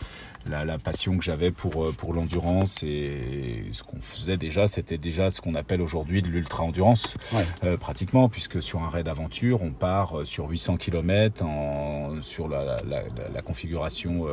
[0.49, 5.33] la, la passion que j'avais pour pour l'endurance et ce qu'on faisait déjà, c'était déjà
[5.33, 7.45] ce qu'on appelle aujourd'hui de l'ultra endurance Ouais.
[7.65, 12.65] euh, pratiquement, puisque sur un raid aventure, on part sur 800 km en, sur la,
[12.65, 13.03] la, la,
[13.35, 14.27] la configuration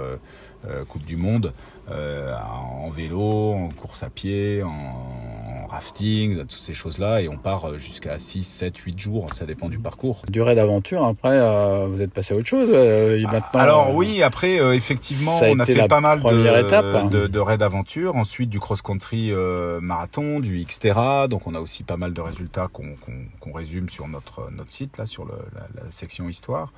[0.87, 1.51] Coupe du Monde,
[1.91, 5.32] euh, en vélo, en course à pied, en
[5.73, 9.69] rafting, toutes ces choses-là, et on part euh, jusqu'à 6, 7, 8 jours, ça dépend
[9.69, 10.21] du parcours.
[10.31, 12.69] Durée d'aventure, après, euh, vous êtes passé à autre chose.
[12.71, 16.65] euh, et maintenant, Alors euh, oui, après euh, effectivement, on a fait pas mal de,
[16.65, 17.05] étape, hein.
[17.05, 21.83] de, de raids d'aventure, ensuite du cross-country euh, marathon, du Xterra, donc on a aussi
[21.83, 25.33] pas mal de résultats qu'on qu'on- qu'on résume sur notre notre site là, sur le,
[25.55, 26.71] la, la section histoire.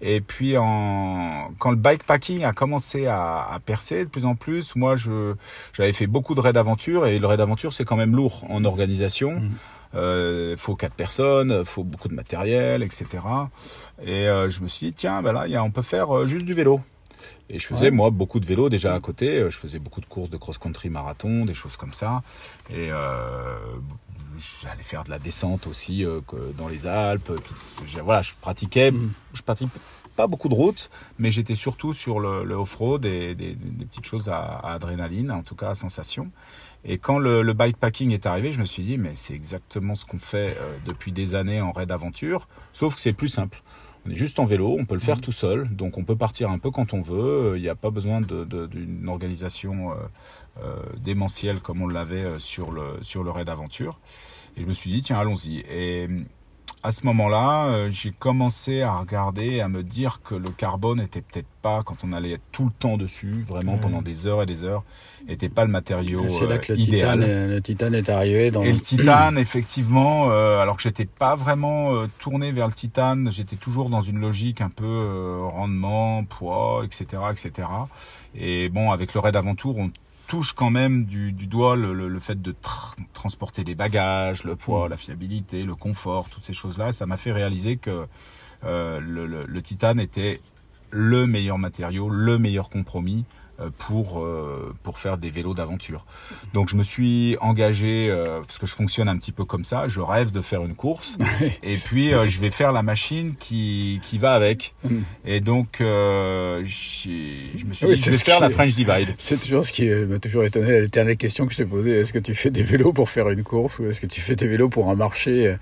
[0.00, 4.76] Et puis en, quand le bikepacking a commencé à, à percer de plus en plus,
[4.76, 5.34] moi je
[5.72, 8.64] j'avais fait beaucoup de raids d'aventure et le raid d'aventure c'est quand même lourd en
[8.64, 9.40] organisation.
[9.40, 9.50] Mhm.
[9.94, 13.06] Euh, faut quatre personnes, faut beaucoup de matériel, etc.
[14.02, 16.14] Et euh, je me suis dit tiens, ben là, il y a, on peut faire
[16.14, 16.80] euh, juste du vélo.
[17.48, 17.90] Et je faisais Ouais.
[17.92, 19.40] moi beaucoup de vélo déjà à côté.
[19.48, 22.22] Je faisais beaucoup de courses de cross-country marathon, des choses comme ça.
[22.70, 23.56] Et euh,
[24.62, 26.04] j'allais faire de la descente aussi
[26.58, 27.32] dans les Alpes.
[28.04, 28.90] Voilà, je pratiquais.
[28.90, 29.12] Mhm.
[29.32, 29.70] Je pratique
[30.16, 33.84] pas beaucoup de routes, mais j'étais surtout sur le, le off-road et des, des- des
[33.84, 36.30] petites choses à, à adrénaline, en tout cas à sensation.
[36.88, 40.06] Et quand le, le bikepacking est arrivé, je me suis dit, mais c'est exactement ce
[40.06, 43.62] qu'on fait euh, depuis des années en raid aventure, sauf que c'est plus simple.
[44.06, 46.48] On est juste en vélo, on peut le faire tout seul, donc on peut partir
[46.52, 47.54] un peu quand on veut.
[47.54, 49.94] euh, Il n'y a pas besoin d'une organisation euh,
[50.62, 53.98] euh, démentielle comme on l'avait sur le, sur le raid aventure.
[54.56, 55.64] Et je me suis dit, tiens, allons-y.
[55.68, 56.08] Et
[56.86, 61.20] à ce moment-là, euh, j'ai commencé à regarder, à me dire que le carbone était
[61.20, 63.80] peut-être pas, quand on allait être tout le temps dessus, vraiment Ouais.
[63.80, 64.84] pendant des heures et des heures,
[65.28, 67.18] était pas le matériau Et C'est là euh, que le idéal.
[67.18, 71.06] titane, est, le titane est arrivé dans Et le titane, effectivement, euh, alors que j'étais
[71.06, 75.40] pas vraiment euh, tourné vers le titane, j'étais toujours dans une logique un peu euh,
[75.42, 77.68] rendement, poids, etc., etc.
[78.36, 79.90] Et bon, avec le raid aventure, on
[80.26, 84.44] touche quand même du, du doigt le, le- le fait de tra- transporter des bagages,
[84.44, 86.88] le poids, la fiabilité, le confort, toutes ces choses-là.
[86.88, 88.06] Et ça m'a fait réaliser que
[88.64, 90.40] euh, le, le- titane était
[90.90, 93.24] le meilleur matériau, le meilleur compromis
[93.78, 96.04] pour euh, pour faire des vélos d'aventure.
[96.54, 99.88] Donc je me suis engagé euh, parce que je fonctionne un petit peu comme ça.
[99.88, 101.16] Je rêve de faire une course
[101.62, 104.74] et puis euh, je vais faire la machine qui qui va avec.
[104.84, 104.96] Mm.
[105.24, 109.14] Et donc euh, je me suis Oui, dit je vais faire la French Divide.
[109.18, 112.00] C'est toujours ce qui euh, m'a toujours étonné, l'éternelle question que je t'ai posée.
[112.00, 114.36] Est-ce que tu fais des vélos pour faire une course ou est-ce que tu fais
[114.36, 115.56] des vélos pour un marché?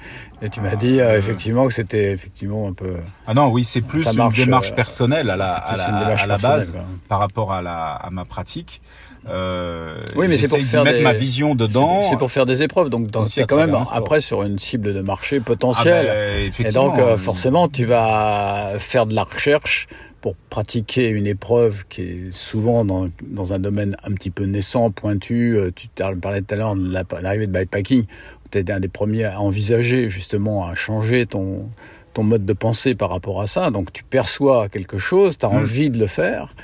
[0.44, 2.96] Et tu m'as Ah, dit euh, euh, effectivement que c'était effectivement un peu...
[3.26, 5.78] Ah non, oui, c'est plus une marche, démarche euh, personnelle à la, c'est à plus
[5.78, 6.84] la, une démarche à la personnelle, base quoi.
[7.08, 8.80] par rapport à, la, à ma pratique.
[9.28, 12.02] Euh, Oui, mais c'est pour faire mettre des- ma vision dedans.
[12.02, 15.38] C'est pour faire des épreuves, donc à quand même après sur une cible de marché
[15.40, 16.06] Ah potentielle.
[16.06, 19.86] ben, Et effectivement, donc, euh, forcément, tu vas faire de la recherche
[20.20, 24.90] pour pratiquer une épreuve qui est souvent dans, dans un domaine un petit peu naissant,
[24.90, 25.56] pointu.
[25.58, 25.88] Euh, Tu
[26.20, 29.24] parlais tout à l'heure de la- l'arrivée de bikepacking, où tu étais un des premiers
[29.24, 31.68] à envisager justement à changer ton,
[32.14, 33.70] ton mode de pensée par rapport à ça.
[33.70, 35.56] Donc, tu perçois quelque chose, tu as Mm.
[35.56, 36.54] envie de le faire.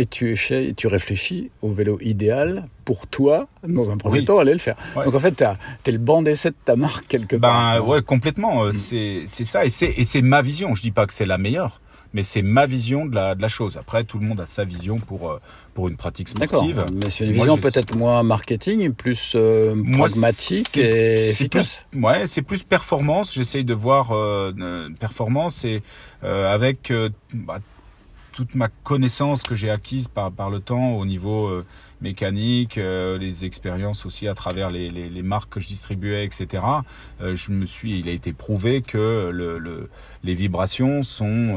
[0.00, 4.24] Et tu, échais- tu réfléchis au vélo idéal pour toi, dans un premier Oui.
[4.24, 4.76] temps, aller le faire.
[4.96, 5.04] Ouais.
[5.04, 7.80] Donc en fait, tu es le banc d'essai de ta marque quelque part.
[7.80, 8.62] Ben ouais, complètement.
[8.64, 10.74] Euh, C'est ça et c'est ma vision.
[10.76, 11.80] Je dis pas que c'est la meilleure,
[12.14, 13.76] mais c'est ma vision de la de la chose.
[13.76, 15.38] Après, tout le monde a sa vision pour euh,
[15.74, 16.86] pour une pratique D'accord, sportive.
[16.92, 21.86] mais c'est une vision peut-être moins marketing et plus euh, Moi, pragmatique et efficace.
[21.90, 23.34] plus- ouais, c'est plus performance.
[23.34, 25.82] J'essaye de voir euh, performance et
[26.22, 26.92] euh, avec
[27.34, 27.58] bah,
[28.38, 31.66] toute ma connaissance que j'ai acquise par, par le temps au niveau euh,
[32.00, 36.62] mécanique, euh, les expériences aussi à travers les, les, les marques que je distribuais, etc.
[37.20, 39.90] euh, je me suis, il a été prouvé que le, le-
[40.22, 41.56] les vibrations sont,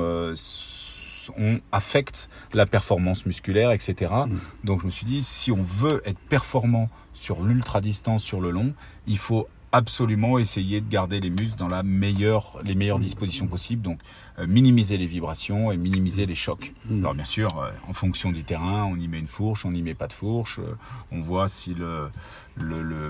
[2.53, 4.11] la performance musculaire, etc.
[4.25, 4.37] Mm.
[4.63, 8.49] Donc je me suis dit, si on veut être performant sur l'ultra distance, sur le
[8.49, 8.73] long,
[9.05, 13.81] il faut absolument essayer de garder les muscles dans la meilleure, les meilleures dispositions possibles.
[13.81, 13.99] Donc
[14.47, 16.73] minimiser les vibrations et minimiser les chocs.
[16.89, 16.99] Mm.
[16.99, 19.81] Alors bien sûr, euh, en fonction du terrain, on y met une fourche, on n'y
[19.81, 20.59] met pas de fourche.
[20.59, 20.75] euh,
[21.11, 22.09] on voit si le
[22.59, 23.09] le, le,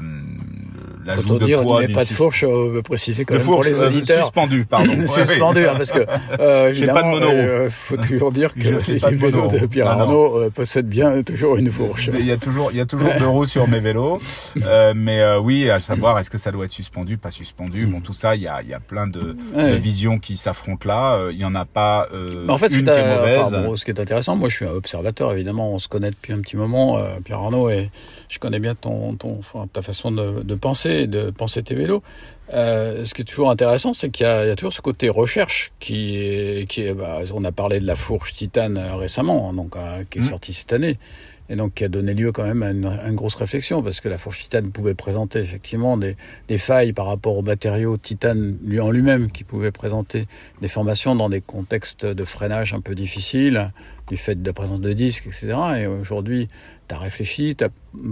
[1.06, 3.64] l'ajout Quand on de poids pas de fourche, on veut préciser quand de même pour
[3.64, 4.22] les euh, auditeurs.
[4.24, 4.96] suspendu, pardon.
[5.08, 6.00] Suspendu, hein, parce que
[6.40, 7.32] euh, J'ai pas de évidemment, mono.
[7.32, 9.60] euh, faut toujours dire que les de vélos mono.
[9.60, 9.88] de Pierre.
[9.88, 12.10] Arnaud euh, possèdent bien toujours une fourche.
[12.14, 14.20] Il y a toujours, il y a toujours deux roues sur mes vélos,
[14.64, 17.88] Euh, mais euh, oui, à savoir est-ce que ça doit être suspendu, pas suspendu?
[17.88, 19.72] Bon, tout ça, il y a, il y a plein de, Ouais.
[19.72, 21.16] de visions qui s'affrontent là.
[21.16, 23.40] Euh, Il y en a pas euh, en fait, une qui est mauvaise.
[23.40, 26.12] enfin, bon, ce qui est intéressant, moi je suis un observateur, évidemment, on se connaît
[26.12, 27.90] depuis un petit moment, euh, Pierre Arnaud, et
[28.32, 29.40] je connais bien ton, ton,
[29.74, 32.02] ta façon de, de penser, de penser tes vélos.
[32.54, 34.82] Euh, ce qui est toujours intéressant, c'est qu'il y, a il y a toujours ce
[34.82, 38.96] côté recherche qui est, qui est bah, on a parlé de la fourche titane euh,
[38.96, 40.28] récemment, hein, donc euh, qui est Mhm.
[40.28, 40.98] sortie cette année.
[41.52, 44.18] Et donc qui a donné lieu quand même à une, grosse réflexion, parce que la
[44.18, 46.16] fourche titane pouvait présenter effectivement des,
[46.58, 50.28] failles par rapport au matériau titane lui en lui-même, qui pouvait présenter
[50.62, 53.74] des formations dans des contextes de freinage un peu difficiles,
[54.08, 55.52] du fait de la présence de disques, etc.
[55.82, 56.48] Et aujourd'hui,
[56.88, 57.70] tu as réfléchi, tu as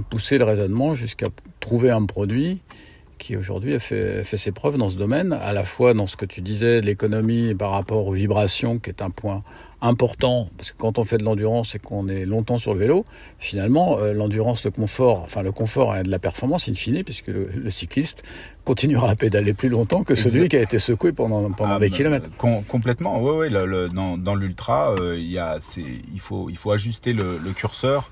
[0.09, 1.27] poussé le raisonnement jusqu'à
[1.61, 2.59] trouver un produit
[3.19, 6.17] qui aujourd'hui a fait, fait ses preuves dans ce domaine, à la fois dans ce
[6.17, 9.43] que tu disais, l'économie par rapport aux vibrations, qui est un point
[9.81, 13.05] important, parce que quand on fait de l'endurance et qu'on est longtemps sur le vélo,
[13.39, 17.27] finalement, euh, l'endurance, le confort, enfin le confort et de la performance in fine, puisque
[17.27, 18.23] le, le cycliste
[18.65, 20.49] continuera à pédaler plus longtemps que celui Exact.
[20.49, 22.29] qui a été secoué pendant, pendant Ah, des kilomètres.
[22.37, 25.57] com- complètement, oui, le- dans dans l'ultra, euh, il a,
[26.13, 28.11] il faut, il faut ajuster le, le curseur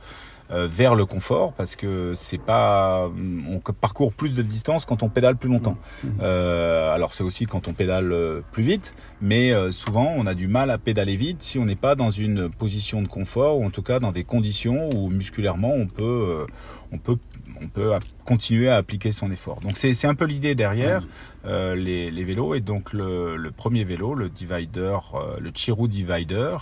[0.49, 3.09] vers le confort parce que c'est pas,
[3.49, 5.77] on parcourt plus de distance quand on pédale plus longtemps.
[6.03, 6.11] Mhm.
[6.21, 10.33] Euh, alors c'est aussi quand on pédale euh, plus vite, mais euh, souvent on a
[10.33, 13.65] du mal à pédaler vite si on n'est pas dans une position de confort ou
[13.65, 16.45] en tout cas dans des conditions où musculairement on peut, euh,
[16.91, 17.17] on peut,
[17.61, 17.93] on peut
[18.27, 19.59] continuer à appliquer son effort.
[19.61, 21.01] Donc c'est, un peu l'idée derrière
[21.45, 25.87] euh, les, les vélos et donc le, le premier vélo, le Divider, euh, le Chiru
[25.87, 26.57] Divider,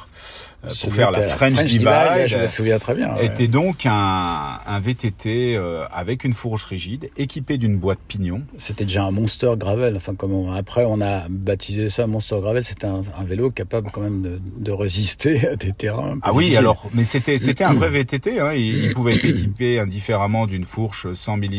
[0.64, 3.16] euh, pour faire la French, Divide, je me souviens très bien.
[3.16, 3.26] ouais.
[3.26, 5.58] était donc un, un VTT
[5.92, 8.44] avec une fourche rigide, équipé d'une boîte pignon.
[8.58, 9.96] C'était déjà un Monster Gravel.
[9.96, 12.64] Enfin, comme on- après, on a baptisé ça Monster Gravel.
[12.64, 16.12] C'était un, un vélo capable quand même de, de résister à des terrains.
[16.12, 16.60] un peu Ah oui, difficiles.
[16.60, 18.40] alors, mais c'était c'était un vrai VTT.
[18.40, 21.55] Hein, il, il pouvait être équipé indifféremment d'une fourche 100 mm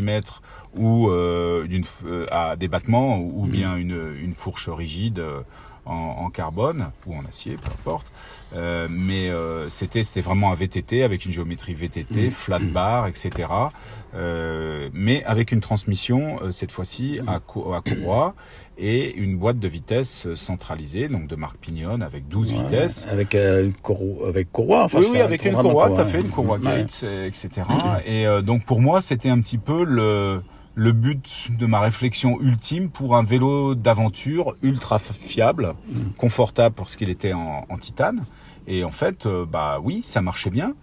[0.74, 5.40] ou euh, d'une euh, à des battements ou bien une, une fourche rigide euh,
[5.84, 8.06] en, en carbone ou en acier, peu importe.
[8.54, 13.48] Euh, mais euh, c'était c'était vraiment un VTT avec une géométrie VTT, flat bar, etc.
[14.14, 18.34] Euh, mais avec une transmission cette fois-ci à courroie
[18.78, 23.06] et une boîte de vitesse centralisée, donc de marque Pinion avec 12 Ouais, vitesses.
[23.10, 24.84] Avec, euh, une courroie- avec courroie.
[24.84, 26.58] Enfin, oui, avec une courroie, tout à fait, une courroie.
[26.58, 27.50] Gates, etc.
[28.04, 30.42] Et euh, donc pour moi, c'était un petit peu le
[30.78, 35.98] le but de ma réflexion ultime pour un vélo d'aventure ultra fiable, Mm.
[36.18, 38.24] confortable pour ce qu'il était en, en titane.
[38.66, 40.74] Et en fait, euh, bah oui, ça marchait bien.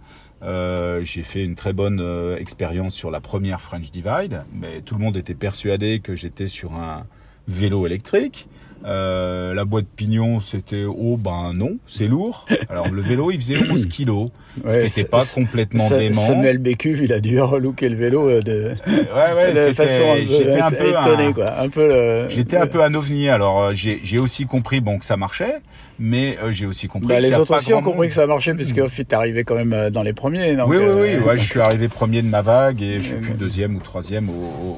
[0.42, 4.96] Euh, j'ai fait une très bonne euh, expérience sur la première French Divide, mais tout
[4.96, 7.06] le monde était persuadé que j'étais sur un
[7.48, 8.48] vélo électrique.
[8.86, 12.44] Euh, la boîte pignon, c'était oh ben non, c'est lourd.
[12.68, 14.28] Alors le vélo, il faisait 11 kilos,
[14.66, 16.14] ce qui n'était pas complètement dément.
[16.20, 20.60] Samuel Bécuve, il a dû relooker le vélo euh, de, Ouais, ouais, de façon j'étais
[20.60, 21.58] un peu étonné, un- quoi.
[21.60, 23.28] Un peu le, J'étais un peu un ovni.
[23.30, 25.60] Alors euh, j'ai aussi compris bon que ça marchait,
[25.98, 27.08] mais euh, j'ai aussi compris.
[27.08, 28.06] Bah, y les a autres pas aussi ont compris monde.
[28.08, 30.56] que ça marchait, puisque au fait, t'es arrivé quand même dans les premiers.
[30.56, 31.08] donc, oui, oui, oui.
[31.26, 33.80] euh, je suis arrivé premier de ma vague et je suis Euh, plus deuxième ou
[33.80, 34.32] troisième au,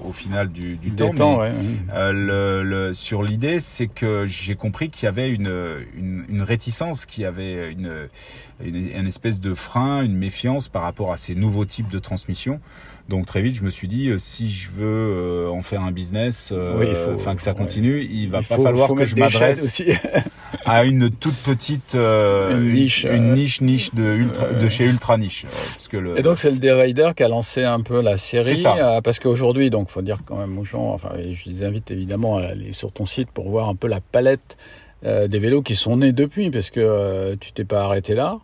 [0.04, 1.10] au, au final du, temps.
[1.10, 1.48] temps, mais,
[1.98, 2.12] ouais.
[2.12, 3.95] le, le- sur l'idée, c'est que
[4.26, 8.08] j'ai compris qu'il y avait une, une, une réticence, qu'il y avait une,
[8.64, 12.60] une, une espèce de frein, une méfiance par rapport à ces nouveaux types de transmission.
[13.08, 15.92] Donc très vite, je me suis dit, euh, si je veux euh, en faire un
[15.92, 17.56] business, euh, Oui, enfin que ça ouais.
[17.56, 19.80] continue, il va Il pas faut- falloir faut que je m'adresse
[20.64, 25.44] à une toute petite Une niche, une niche niche de ultra, de chez ultra niche,
[25.74, 28.56] parce que le Et donc c'est le Divider qui a lancé un peu la série,
[28.56, 29.00] ça.
[29.04, 32.42] parce qu'aujourd'hui, donc faut dire quand même aux gens, enfin je les invite évidemment à
[32.46, 34.56] aller sur ton site pour voir un peu la palette
[35.04, 38.38] euh, des vélos qui sont nés depuis, parce que euh, tu t'es pas arrêté là,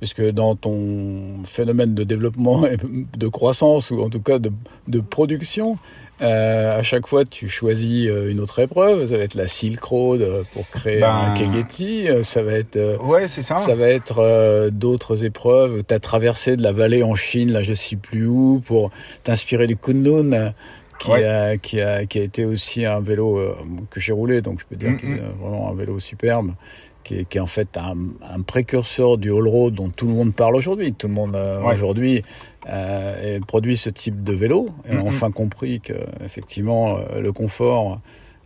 [0.00, 2.76] puisque dans ton phénomène de développement et
[3.16, 4.50] de croissance ou en tout cas de,
[4.88, 5.78] de production,
[6.22, 9.82] euh, à chaque fois tu choisis euh, une autre épreuve, ça va être la Silk
[9.82, 13.58] Road euh, pour créer Ben- un Kegeti, euh, ça va être ouais c'est ça.
[13.58, 15.82] ça va être euh, d'autres épreuves.
[15.86, 18.90] Tu as traversé de la vallée en Chine, là je sais plus où, pour
[19.24, 20.52] t'inspirer du Kunlun,
[20.98, 21.24] qui, Ouais.
[21.26, 23.38] a, qui, a, qui a été aussi un vélo
[23.90, 24.96] que j'ai roulé, donc je peux dire Mhm.
[24.98, 26.52] qu'il est vraiment un vélo superbe.
[27.06, 30.12] Qui est, qui est en fait un, un précurseur du all road dont tout le
[30.14, 30.92] monde parle aujourd'hui.
[30.92, 31.74] Tout le monde euh, Ouais.
[31.74, 32.22] aujourd'hui
[32.68, 35.06] euh, produit ce type de vélo et a Mhm.
[35.06, 35.92] enfin compris que
[36.24, 38.00] effectivement euh, le confort,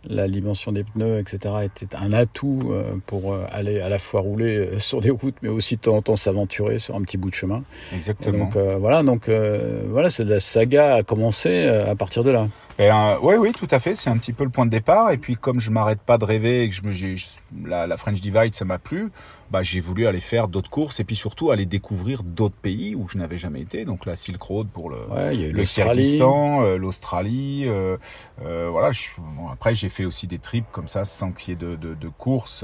[0.09, 1.55] la dimension des pneus, etc.
[1.63, 5.35] était un atout euh, pour euh, aller à la fois rouler euh, sur des routes,
[5.41, 7.63] mais aussi de temps en temps s'aventurer sur un petit bout de chemin.
[7.91, 8.45] Et Exactement.
[8.45, 12.31] donc euh, voilà, donc euh, voilà, c'est la saga a commencé euh, à partir de
[12.31, 12.47] là.
[12.77, 13.95] Ben, oui, oui, tout à fait.
[13.95, 15.11] C'est un petit peu le point de départ.
[15.11, 18.21] Et puis, comme je m'arrête pas de rêver et que je me, la, la French
[18.21, 19.11] Divide, ça m'a plu,
[19.51, 23.07] bah, j'ai voulu aller faire d'autres courses et puis surtout aller découvrir d'autres pays où
[23.09, 23.83] je n'avais jamais été.
[23.85, 25.63] Donc, la Silk Road pour le, Ouais, le.
[25.63, 27.65] Kyrgyzstan, euh, l'Australie.
[27.67, 27.97] euh,
[28.43, 28.91] euh, voilà.
[28.91, 31.75] je- bon, après, j'ai fait aussi des trips comme ça sans qu'il y ait de,
[31.75, 32.63] de, de courses,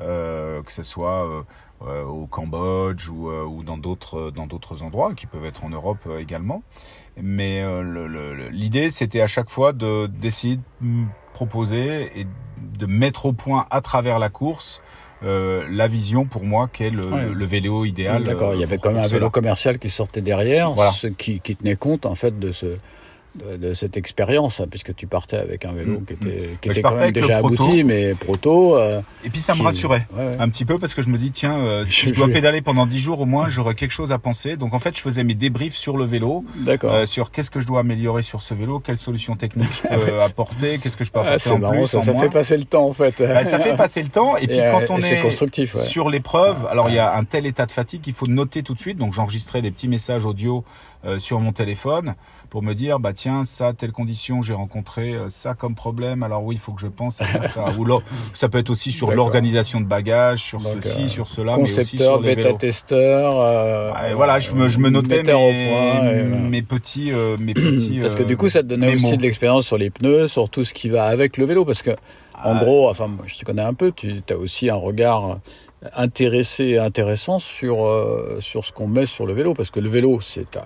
[0.00, 1.44] euh, que ce soit
[2.06, 6.08] au Cambodge ou, euh, ou dans d'autres dans d'autres endroits qui peuvent être en Europe
[6.16, 6.62] également.
[7.20, 11.04] Mais euh, l'idée, c'était à chaque fois de d'essayer de
[11.34, 12.26] proposer et
[12.60, 14.80] de mettre au point à travers la course
[15.24, 17.26] euh, la vision pour moi qu'est le, Ouais.
[17.32, 18.24] le- vélo idéal.
[18.24, 20.90] D'accord, euh, il y avait pour- quand même un vélo commercial qui sortait derrière, Voilà.
[20.92, 22.76] ce qui, qui tenait compte en fait de ce
[23.34, 26.68] de, de cette expérience, hein, puisque tu partais avec un vélo Mm, qui était, qui
[26.68, 27.62] je était partais quand même avec le déjà proto.
[27.64, 28.76] abouti, mais proto.
[28.78, 30.06] euh, Et puis ça me rassurait.
[30.16, 30.36] ouais, ouais.
[30.38, 32.32] un petit peu parce que je me dis tiens euh, si Je- je dois je-
[32.32, 35.00] pédaler pendant 10 jours au moins j'aurai quelque chose à penser donc en fait je
[35.00, 36.44] faisais mes débriefs sur le vélo
[36.84, 40.20] euh, sur qu'est-ce que je dois améliorer sur ce vélo quelles solutions techniques je peux
[40.22, 42.22] apporter qu'est-ce que je peux Ah, apporter en marrant, plus ça, en ça moins.
[42.22, 43.14] fait passer le temps en fait.
[43.22, 45.80] Bah, ça fait passer le temps et puis quand on est constructif, ouais.
[45.82, 48.74] sur l'épreuve alors il y a un tel état de fatigue qu'il faut noter tout
[48.74, 50.64] de suite donc j'enregistrais des petits messages audio
[51.04, 52.14] euh, sur mon téléphone
[52.48, 56.44] pour me dire bah tiens ça telle condition j'ai rencontré euh, ça comme problème alors
[56.44, 57.98] oui il faut que je pense à faire ça ou là,
[58.34, 61.62] ça peut être aussi sur l'organisation de bagages sur Donc, ceci euh, sur cela mais
[61.64, 62.48] aussi Concepteur, sur les vélos.
[62.50, 63.34] bêta-testeur.
[63.40, 67.10] euh, Ouais, voilà, je me, je me notais mes, point, et mes petits,
[67.40, 67.98] mes petits.
[68.00, 70.64] Parce que du coup, ça te donnait aussi de l'expérience sur les pneus, sur tout
[70.64, 71.64] ce qui va avec le vélo.
[71.64, 71.90] Parce que,
[72.44, 72.60] en Ah.
[72.62, 75.38] gros, enfin, moi, je te connais un peu, tu as aussi un regard
[75.94, 79.54] intéressé et intéressant sur, euh, sur ce qu'on met sur le vélo.
[79.54, 80.56] Parce que le vélo, c'est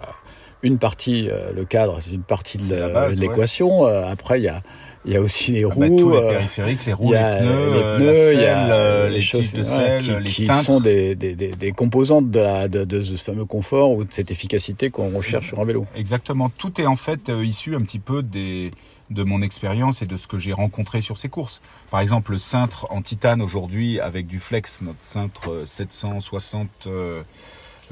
[0.62, 3.86] une partie, euh, le cadre, c'est une partie de l'équation.
[3.86, 4.62] Euh, après, il y a,
[5.04, 5.80] il y a aussi les Ah roues.
[5.80, 9.08] bah, tous les euh, périphériques, les roues, les pneus, les pneus, il y selle, a
[9.08, 12.68] les choses de selle, qui, les qui sont des, des, des, des composantes de, la,
[12.68, 15.86] de, de ce fameux confort ou de cette efficacité qu'on recherche sur un vélo.
[15.94, 16.50] Exactement.
[16.50, 18.70] Tout est en fait issu un petit peu des
[19.10, 21.60] de mon expérience et de ce que j'ai rencontré sur ces courses.
[21.90, 27.22] Par exemple, le cintre en titane aujourd'hui avec du flex, notre cintre euh, 760 euh,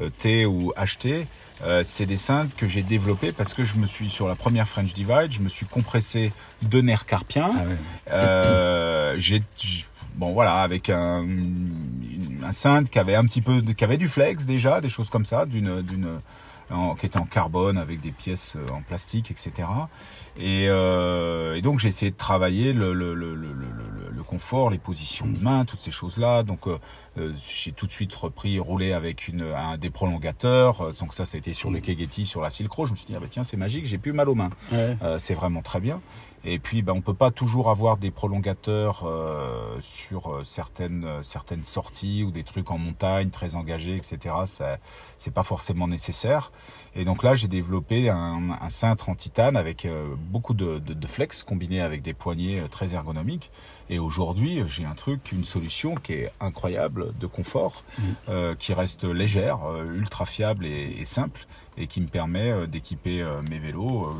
[0.01, 1.27] euh, T ou HT,
[1.63, 4.69] euh, c'est des cintres que j'ai développés parce que je me suis sur la première
[4.69, 7.51] French Divide, je me suis compressé deux nerfs carpiens.
[7.55, 7.77] Ah ouais.
[8.13, 9.43] Euh, j'ai
[10.17, 11.27] bon voilà avec un
[12.45, 15.25] un cintre qui avait un petit peu qui avait du flex déjà, des choses comme
[15.25, 16.21] ça, d'une d'une
[16.99, 19.69] qui était en carbone avec des pièces euh, en plastique, etc.
[20.39, 23.65] Et, euh, et donc j'ai essayé de travailler le, le, le, le, le-
[24.17, 26.43] le confort, les positions de main, toutes ces choses-là.
[26.45, 26.79] Donc euh,
[27.19, 30.93] euh, j'ai tout de suite repris rouler avec une, un des prolongateurs.
[31.01, 32.87] Donc ça, ça a été sur le Kegeti, sur la Silkro.
[32.87, 34.51] Je me suis dit ah bah tiens c'est magique, j'ai plus mal aux mains.
[34.73, 34.97] Ouais.
[35.03, 36.01] Euh, c'est vraiment très bien.
[36.47, 41.23] Et puis, ben, on peut pas toujours avoir des prolongateurs euh, sur euh, certaines euh,
[41.23, 44.35] certaines sorties ou des trucs en montagne très engagés, etc.
[44.47, 44.79] Ça,
[45.19, 46.53] c'est pas forcément nécessaire.
[46.95, 50.95] Et donc là, j'ai développé un, un cintre en titane avec euh, beaucoup de, de,
[50.95, 53.51] de flex combiné avec des poignées euh, très ergonomiques.
[53.91, 57.85] Et aujourd'hui, j'ai un truc, une solution qui est incroyable de confort,
[58.29, 62.67] euh, qui reste légère, euh, ultra fiable et, et simple, et qui me permet euh,
[62.67, 64.13] d'équiper euh, mes vélos euh,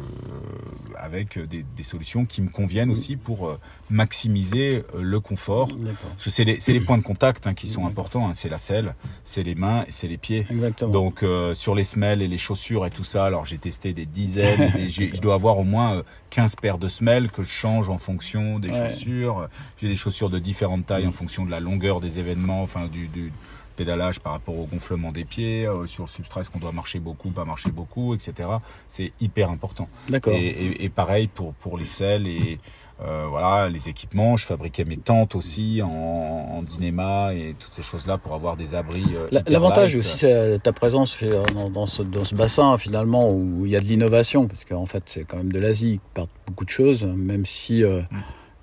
[0.99, 3.59] avec des, des solutions qui me conviennent aussi pour euh,
[3.91, 5.69] maximiser euh, le confort.
[6.11, 8.29] Parce que c'est les, les points de contact hein, qui sont importants.
[8.29, 8.35] hein.
[8.35, 10.47] C'est la selle, c'est les mains et c'est les pieds.
[10.51, 10.91] Exactement.
[10.93, 14.07] Donc euh, sur les semelles et les chaussures et tout ça, alors j'ai testé des
[14.07, 16.03] dizaines, et j'ai- je dois avoir au moins euh,
[16.35, 18.89] 15 paires de semelles que je change en fonction des Ouais.
[18.91, 19.49] chaussures.
[19.81, 23.07] J'ai des chaussures de différentes tailles en fonction de la longueur des événements, enfin du,
[23.07, 23.33] du
[23.77, 26.99] pédalage par rapport au gonflement des pieds, euh, sur le substrat, est-ce qu'on doit marcher
[26.99, 28.49] beaucoup, pas marcher beaucoup, etc.
[28.89, 29.89] C'est hyper important.
[30.09, 30.33] D'accord.
[30.35, 32.59] Et, et- et pareil pour, pour les selles et
[33.03, 34.37] euh, voilà les équipements.
[34.37, 38.75] Je fabriquais mes tentes aussi en, en dinéma et toutes ces choses-là pour avoir des
[38.75, 39.05] abris.
[39.15, 41.17] euh, L'avantage aussi, c'est ta présence
[41.55, 44.87] dans, dans ce, dans ce bassin finalement où il y a de l'innovation, parce qu'en
[44.87, 48.03] fait c'est quand même de l'Asie qui partent beaucoup de choses, même si euh,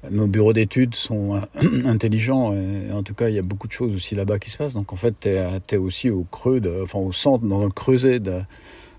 [0.09, 0.15] Mm.
[0.15, 1.41] nos bureaux d'études sont euh,
[1.85, 4.57] intelligents, et, en tout cas il y a beaucoup de choses aussi là-bas qui se
[4.57, 4.73] passent.
[4.73, 8.19] Donc en fait tu es, aussi au creux, de, enfin au centre, dans le creuset
[8.19, 8.41] de,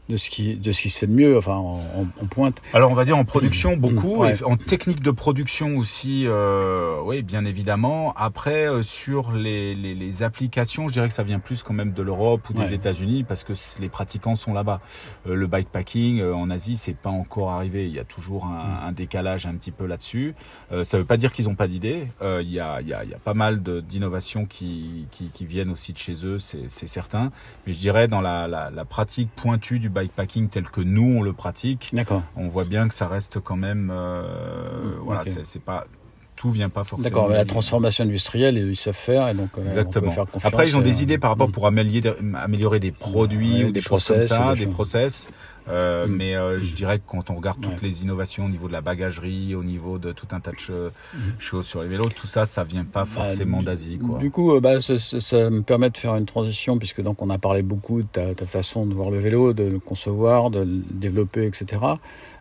[0.09, 2.61] de, ce, qui, de ce qui se fait de mieux, enfin en, en- en pointe.
[2.75, 4.35] Alors on va dire en production beaucoup, Ouais.
[4.37, 8.13] et en technique de production aussi, euh, oui bien évidemment.
[8.17, 11.93] Après euh, sur les, les, les applications, je dirais que ça vient plus quand même
[11.93, 12.75] de l'Europe ou des Ouais.
[12.75, 14.81] États-Unis parce que les pratiquants sont là-bas.
[15.29, 18.87] Euh, le bikepacking euh, en Asie c'est pas encore arrivé, il y a toujours un,
[18.89, 20.35] un décalage un petit peu là-dessus.
[20.73, 22.09] Euh, ça veut pas dire qu'ils ont pas d'idées.
[22.23, 25.07] Euh, Il y, a, il y, a, il y a pas mal de- d'innovations qui,
[25.11, 27.31] qui, qui viennent aussi de chez eux, c'est c'est certain.
[27.67, 31.23] Mais je dirais dans la, la, la pratique pointue du bikepacking tel que nous on
[31.23, 31.93] le pratique
[32.37, 35.29] on voit bien que ça reste quand même euh, voilà ok.
[35.45, 35.87] c'est- pas
[36.35, 39.63] tout vient pas forcément D'accord, mais la transformation industrielle, ils savent faire, et donc euh,
[39.65, 40.53] on exactement peut faire confiance.
[40.53, 41.53] après ils ont euh, des idées par rapport mm.
[41.53, 44.73] pour améliorer, améliorer des produits Ouais, ou des des, choses process, comme ça des des,
[44.73, 45.29] process
[45.69, 46.17] Euh, Mm.
[46.17, 47.89] mais euh, je dirais que quand on regarde toutes Ouais.
[47.89, 51.19] les innovations au niveau de la bagagerie au niveau de tout un tas de Mm.
[51.39, 54.61] choses sur les vélos tout ça ça vient pas forcément du- d'Asie Du coup, euh,
[54.61, 57.63] bah, ça, ça- ça me permet de faire une transition, puisque donc on a parlé
[57.63, 61.47] beaucoup de ta, ta façon de voir le vélo, de le concevoir, de le développer,
[61.47, 61.81] etc.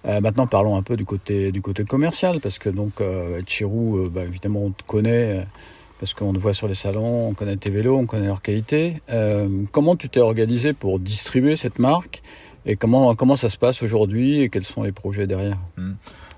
[0.05, 2.93] Euh, maintenant, parlons un peu du côté, du côté commercial, parce que donc
[3.45, 5.45] Chirou, bah, évidemment, on te connaît.
[5.99, 9.03] parce qu'on te voit sur les salons, on connaît tes vélos, on connaît leur qualité.
[9.11, 12.23] Euh, comment tu t'es organisé pour distribuer cette marque
[12.65, 15.57] et comment, comment ça se passe aujourd'hui et quels sont les projets derrière?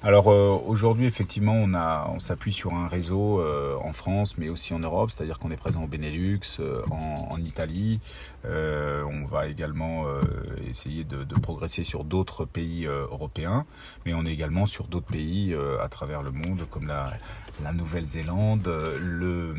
[0.06, 4.74] Alors euh, aujourd'hui, effectivement, on on s'appuie sur un réseau euh, en France, mais aussi
[4.74, 8.02] en Europe, c'est-à-dire qu'on est présent au Benelux, euh, en, Italie.
[8.46, 10.06] On va également
[10.70, 13.66] essayer de, de progresser sur d'autres pays européens,
[14.06, 17.14] mais on est également sur d'autres pays à travers le monde, comme la,
[17.62, 19.54] la Nouvelle-Zélande, euh, le,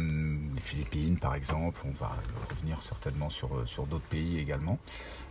[0.55, 1.81] les Philippines, par exemple.
[1.87, 2.13] On va
[2.51, 4.79] revenir certainement sur, euh, sur d'autres pays également.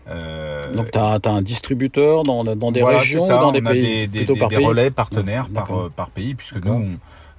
[0.10, 3.82] Euh, Donc, tu as, un distributeur dans, dans des voilà, régions, ça, dans des pays
[3.82, 6.74] des, des- plutôt des- par des pays relais partenaires par, euh, par pays, puisque nous,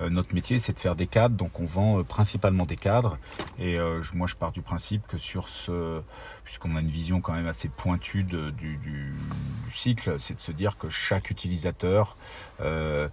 [0.00, 3.16] on- notre métier, c'est de faire des cadres, donc on vend principalement des cadres.
[3.58, 6.00] Et euh, moi, je pars du principe que sur ce,
[6.44, 9.14] puisqu'on a une vision quand même assez pointue de- du, du-
[9.68, 12.16] du cycle, c'est de se dire que chaque utilisateur
[12.60, 13.08] euh,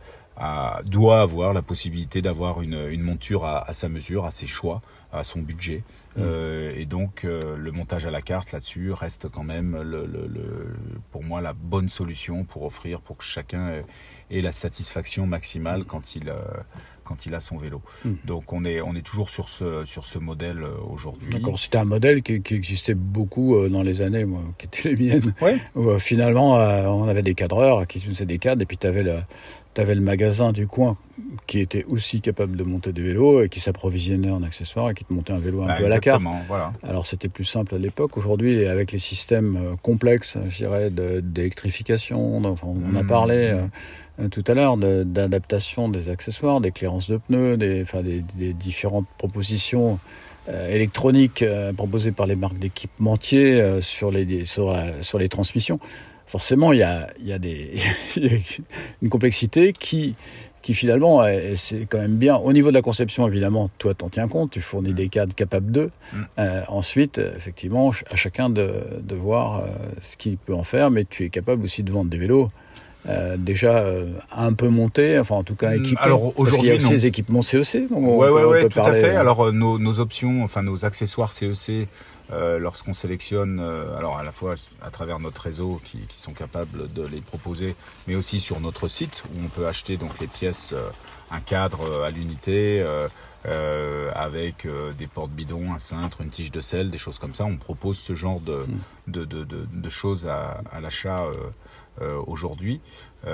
[0.86, 4.82] doit avoir la possibilité d'avoir une, une monture à, à sa mesure, à ses choix,
[5.12, 5.84] à son budget.
[6.18, 10.28] Euh, et donc euh, le montage à la carte là-dessus reste quand même le, le-
[10.28, 10.76] le-
[11.12, 13.86] pour moi la bonne solution pour offrir pour que chacun ait,
[14.30, 16.36] ait la satisfaction maximale quand il euh,
[17.06, 17.82] quand il a son vélo.
[18.04, 18.10] Mm.
[18.26, 21.30] Donc on est on est toujours sur ce sur ce modèle aujourd'hui.
[21.30, 24.96] D'accord, c'était un modèle qui, qui existait beaucoup dans les années, moi, qui étaient les
[25.08, 25.34] miennes.
[25.42, 25.60] Ouais.
[25.76, 29.20] Où finalement, on avait des cadreurs qui faisaient des cadres, et puis tu avais le,
[29.74, 30.98] t'avais le magasin du coin
[31.48, 35.06] qui était aussi capable de monter des vélos et qui s'approvisionnait en accessoires et qui
[35.06, 36.22] te montait un vélo un Bah, peu à la carte.
[36.48, 36.74] Voilà.
[36.84, 38.18] Alors c'était plus simple à l'époque.
[38.18, 40.90] Aujourd'hui, avec les systèmes euh, complexes, je dirais,
[41.56, 43.08] d'électrification, enfin, on a Mhm.
[43.08, 43.62] parlé euh,
[44.20, 48.24] euh, tout à l'heure, de- d'adaptation des accessoires, des clairances de pneus, des, enfin, des,
[48.36, 50.00] des différentes propositions
[50.50, 55.80] euh, électronique euh, proposée par les marques d'équipementiers sur, les, sur, la- sur les transmissions,
[56.32, 57.72] forcément, il y a, il y a des,
[58.16, 58.40] il y a
[59.02, 60.16] une complexité qui,
[60.62, 62.36] qui finalement, est- c'est quand même bien.
[62.38, 65.72] Au niveau de la conception, évidemment, toi, t'en tiens compte, tu fournis des cadres capables
[65.72, 65.90] d'eux.
[66.14, 66.18] Mm.
[66.40, 68.70] Euh, ensuite, euh, effectivement, à chacun de,
[69.02, 69.68] de voir euh,
[70.02, 72.48] ce qu'il peut en faire, mais tu es capable aussi de vendre des vélos.
[73.10, 76.02] euh, déjà euh, un peu montés, enfin en tout cas Mm, équipés.
[76.04, 77.90] alors, Parce qu'il y a aujourd'hui, aussi les équipements CEC.
[77.90, 79.16] Donc on Ouais, peut- ouais, on ouais, peut tout à fait.
[79.16, 81.88] Alors nos, nos options, enfin nos accessoires CEC,
[82.32, 86.34] euh, lorsqu'on sélectionne, euh, alors à la fois à travers notre réseau qui, qui sont
[86.34, 87.76] capables de les proposer,
[88.08, 90.90] mais aussi sur notre site où on peut acheter donc les pièces, euh,
[91.32, 92.86] un cadre à l'unité.
[94.14, 94.68] avec
[95.00, 97.46] des portes bidons, un cintre, une tige de sel, des choses comme ça.
[97.46, 98.66] On propose ce genre de,
[99.08, 99.12] Mm.
[99.12, 101.26] de, de, choses à, à l'achat
[102.28, 102.82] aujourd'hui.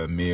[0.08, 0.34] Mais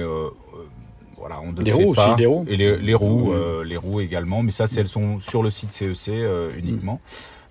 [1.18, 2.08] voilà, on ne fait roues pas.
[2.10, 2.46] aussi, des roues.
[2.48, 3.68] Et les, les roues, Oui.
[3.70, 4.44] les roues également.
[4.44, 7.00] Mais ça, elles sont sur le site CEC euh, uniquement.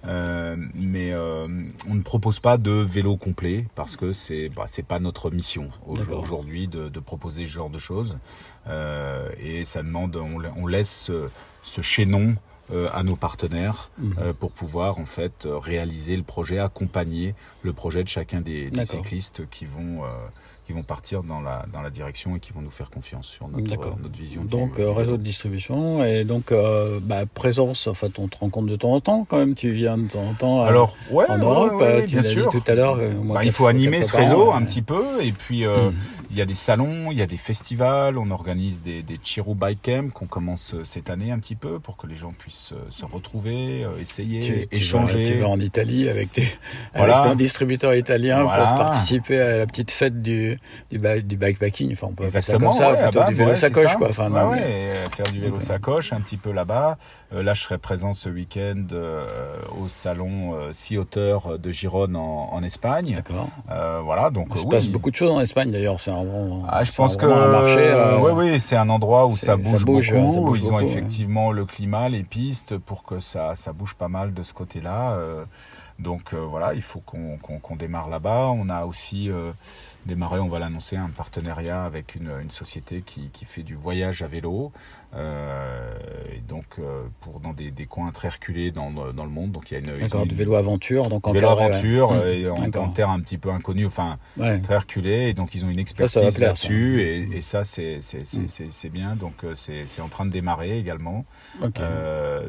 [0.05, 1.47] Euh, mais euh,
[1.89, 5.71] on ne propose pas de vélo complet parce que c'est bah, c'est pas notre mission
[6.19, 8.19] aujourd'hui de, de proposer ce genre de choses.
[8.67, 11.31] Euh, et ça demande on, la- on laisse euh,
[11.63, 12.35] ce chaînon
[12.73, 14.15] euh, à nos partenaires Mhm.
[14.19, 18.79] euh, pour pouvoir en fait réaliser le projet, accompagner le projet de chacun des, des
[18.85, 20.09] cyclistes qui vont euh,
[20.67, 23.49] qui vont partir dans la dans la direction et qui vont nous faire confiance sur
[23.49, 23.65] notre
[24.01, 24.45] notre vision.
[24.45, 27.87] Donc du- euh, réseau de distribution et donc euh, bah, présence.
[27.89, 29.55] En fait, on te rencontre de temps en temps quand même.
[29.57, 30.63] Tu viens de temps en temps.
[30.63, 32.49] euh, Alors, ouais, en Europe, ouais, ouais, tu bien sûr.
[32.49, 35.03] tout à l'heure, Bah, il faut animer ce réseau un petit peu.
[35.21, 35.93] Et puis, Mhm.
[36.33, 38.17] Il y a des salons, il y a des festivals.
[38.19, 41.79] On organise des, des Chiro Bike Camp qu'on commence euh, cette année un petit peu
[41.79, 45.23] pour que les gens puissent euh, se retrouver, euh, essayer, Tu, tu échanger.
[45.23, 46.49] vas, tu vas en Italie avec, tes,
[46.95, 47.19] Voilà.
[47.19, 48.67] avec un distributeur italien Voilà.
[48.69, 50.59] pour participer à la petite fête du,
[50.91, 51.93] du, du bikepacking.
[51.93, 53.55] Enfin, on peut appeler ça Exactement, comme ça, ouais, plutôt ah bah, du vélo ouais,
[53.57, 53.91] c'est sacoche.
[53.93, 53.97] ça.
[53.97, 54.09] Quoi.
[54.09, 56.97] Enfin, Ouais, non, ouais, mais- et, faire du vélo sacoche un petit peu là-bas.
[57.35, 59.27] Euh, là, je serai présent ce week-end euh,
[59.83, 63.15] au salon euh, Sea Hauteur de Gironne en, en Espagne.
[63.17, 63.49] D'accord.
[64.05, 66.01] Voilà, donc Il se passe beaucoup de choses en Espagne d'ailleurs.
[66.01, 66.22] C'est un,
[66.69, 67.81] Ah, je pense que un marché.
[67.81, 70.03] euh, oui, oui, c'est un endroit où ça ça bouge, beaucoup.
[70.03, 70.85] ça bouge Ils ont ouais.
[70.85, 75.17] effectivement le climat, les pistes pour que ça, ça bouge pas mal de ce côté-là.
[76.03, 78.51] Donc euh, voilà, il faut qu'on qu'on démarre là-bas.
[78.55, 79.53] On a aussi euh,
[80.07, 84.23] démarré, on va l'annoncer, un partenariat avec une, une société qui, qui fait du voyage
[84.23, 84.73] à vélo.
[85.15, 85.95] euh,
[86.35, 86.65] et donc
[87.21, 89.53] pour dans des, des coins très reculés dans, le- dans le monde.
[89.53, 91.09] Donc il y a une, D'accord, du vélo aventure.
[91.09, 91.65] Donc vélo encore, ouais.
[91.71, 92.27] aventure Mmh.
[92.29, 93.87] et en, en terre un petit peu inconnue.
[93.87, 94.59] Enfin, Ouais.
[94.61, 98.49] très reculé et donc ils ont une expertise là-dessus et, et ça c'est c'est Mm.
[98.71, 101.25] c'est bien donc c'est en train de démarrer également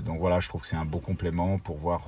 [0.05, 2.01] donc voilà je trouve que c'est un beau complément pour voir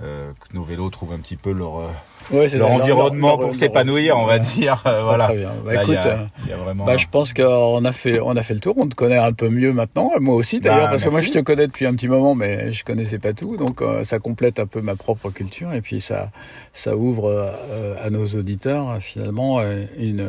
[0.00, 1.90] que nos vélos trouvent un petit peu leur euh,
[2.30, 5.50] Ouais, c'est leur ça, environnement leur- pour s'épanouir on va dire Très, voilà très bien.
[5.64, 7.92] Bah, Là, il y écoute, a- il y a vraiment Bah, je pense qu'on a
[7.92, 8.74] fait, on a fait le tour.
[8.78, 10.10] On te connaît un peu mieux maintenant.
[10.20, 12.72] Moi aussi, d'ailleurs, Bah, parce que moi, je te connais depuis un petit moment, mais
[12.72, 13.56] je connaissais pas tout.
[13.56, 15.72] Donc, euh, ça complète un peu ma propre culture.
[15.72, 16.30] Et puis, ça,
[16.74, 20.26] ça ouvre euh, à nos auditeurs, finalement, euh, une,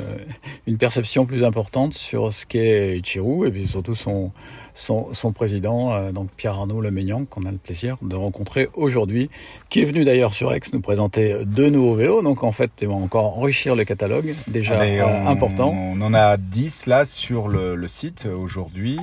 [0.68, 4.32] une perception plus importante sur ce qu'est Chirou et puis surtout son,
[4.74, 9.30] son, son président, euh, donc Pierre Arnaud Lemeignan, qu'on a le plaisir de rencontrer aujourd'hui,
[9.70, 12.22] qui est venu d'ailleurs sur Aix nous présenter deux nouveaux vélos.
[12.22, 15.70] Donc, en fait, ils vont encore enrichir le catalogue, déjà Allez, euh, on, important.
[15.76, 19.00] On en a 10 là sur le, le site euh, aujourd'hui.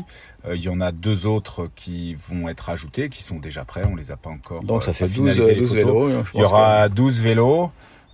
[0.47, 3.83] Euh, Il y en a deux autres qui vont être ajoutés, qui sont déjà prêts.
[3.91, 4.63] On les a pas encore.
[4.63, 5.85] Donc ça fait pas 12, finalisé les 12 photos.
[6.09, 6.25] vélos.
[6.25, 7.71] je Il y aura 12 vélos.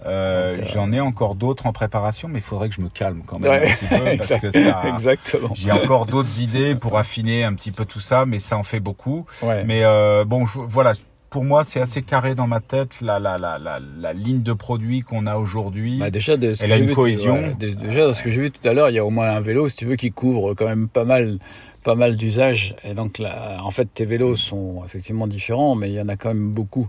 [0.06, 3.22] Euh, euh, J'en ai encore d'autres en préparation, mais il faudrait que je me calme
[3.26, 4.80] quand même Ouais, un petit peu parce que ça.
[4.82, 5.48] que- Exactement.
[5.54, 8.80] J'ai encore d'autres idées pour affiner un petit peu tout ça, mais ça en fait
[8.80, 9.24] beaucoup.
[9.42, 9.64] Ouais.
[9.64, 10.92] Mais euh, bon, je- voilà.
[11.34, 14.52] Pour moi, c'est assez carré dans ma tête la la la la, la ligne de
[14.52, 15.98] produits qu'on a aujourd'hui.
[15.98, 17.34] Bah, déjà, de ce Elle que a une vu- cohésion.
[17.34, 19.10] ouais, dé- déjà, de ce que j'ai vu tout à l'heure, il y a au
[19.10, 21.40] moins un vélo, si tu veux, qui couvre quand même pas mal,
[21.82, 22.76] pas mal d'usages.
[22.84, 26.14] Et donc, là, en fait, tes vélos sont effectivement différents, mais il y en a
[26.14, 26.86] quand même beaucoup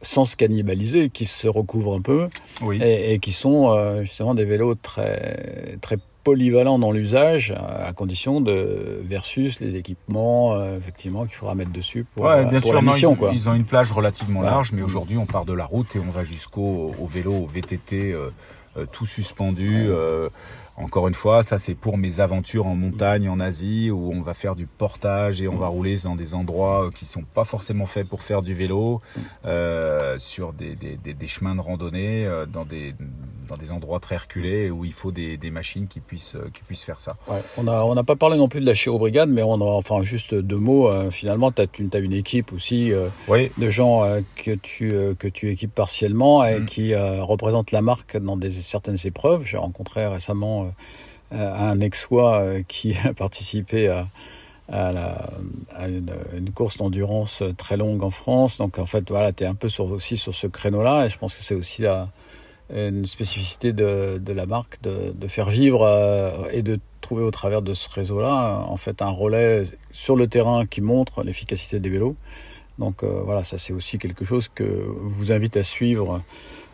[0.00, 2.28] sans se cannibaliser, qui se recouvrent un peu
[2.62, 2.80] oui.
[2.80, 5.96] et, et qui sont euh, justement des vélos très, très
[6.28, 12.04] polyvalents dans l'usage, à condition de versus les équipements, euh, effectivement, qu'il faudra mettre dessus
[12.14, 13.30] pour, Ouais, euh, bien pour sûr, la non, mission, ils, quoi.
[13.32, 16.10] ils ont une plage relativement large, mais aujourd'hui on part de la route et on
[16.10, 18.28] va jusqu'au au vélo, au VTT, euh,
[18.76, 19.88] euh, tout suspendu.
[20.76, 24.34] encore une fois, ça c'est pour mes aventures en montagne en Asie où on va
[24.34, 28.06] faire du portage et on va rouler dans des endroits qui sont pas forcément faits
[28.06, 29.00] pour faire du vélo,
[29.46, 32.94] euh, sur des, des, des, des chemins de randonnée, dans des
[33.48, 36.62] dans des endroits très reculés où il faut des, des machines qui puissent euh, qui
[36.62, 37.16] puissent faire ça.
[37.26, 40.02] Ouais, on n'a on pas parlé non plus de la chirobrigade, mais on a enfin
[40.02, 40.88] juste deux mots.
[40.88, 45.28] euh, finalement, tu as, une équipe aussi euh, Oui, de gens euh, que, tu, que
[45.28, 46.66] tu équipes partiellement et Mm.
[46.66, 49.44] qui représentent la marque dans des, certaines épreuves.
[49.44, 50.70] J'ai rencontré récemment
[51.30, 54.08] un Aixois qui a participé à,
[54.68, 55.30] à, la,
[55.74, 58.58] à une, une, course d'endurance très longue en France.
[58.58, 61.18] Donc en fait, voilà, tu es un peu sur, aussi sur ce créneau-là et je
[61.18, 62.08] pense que c'est aussi la,
[62.70, 67.30] une spécificité de, de la marque de, de faire vivre euh, et de trouver au
[67.30, 71.88] travers de ce réseau-là en fait un relais sur le terrain qui montre l'efficacité des
[71.88, 72.16] vélos.
[72.78, 76.22] Donc euh, voilà, ça c'est aussi quelque chose que vous invite à suivre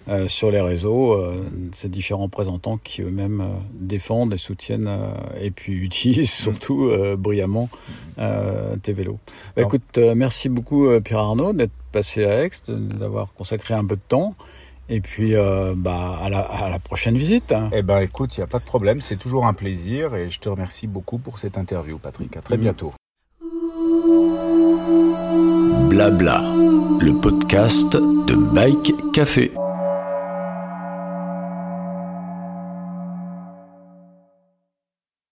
[0.07, 1.42] euh, sur les réseaux, euh,
[1.72, 7.70] ces différents représentants qui eux-mêmes euh, défendent et soutiennent euh, et puis utilisent surtout brillamment
[8.82, 9.18] tes vélos.
[9.57, 14.03] Bah, écoute, merci beaucoup Pierre Arnaud d'être passé à Aix, d'avoir consacré un peu de
[14.07, 14.34] temps.
[14.89, 17.53] Et puis, euh, bah, à la, à la prochaine visite.
[17.53, 17.70] hein.
[17.72, 19.01] Eh ben, écoute, il n'y a pas de problème.
[19.01, 22.37] C'est toujours un plaisir et je te remercie beaucoup pour cette interview, Patrick.
[22.37, 22.62] À très Mhm.
[22.62, 22.93] bientôt.
[25.89, 26.43] Blabla,
[27.01, 29.53] le podcast de Bike Café.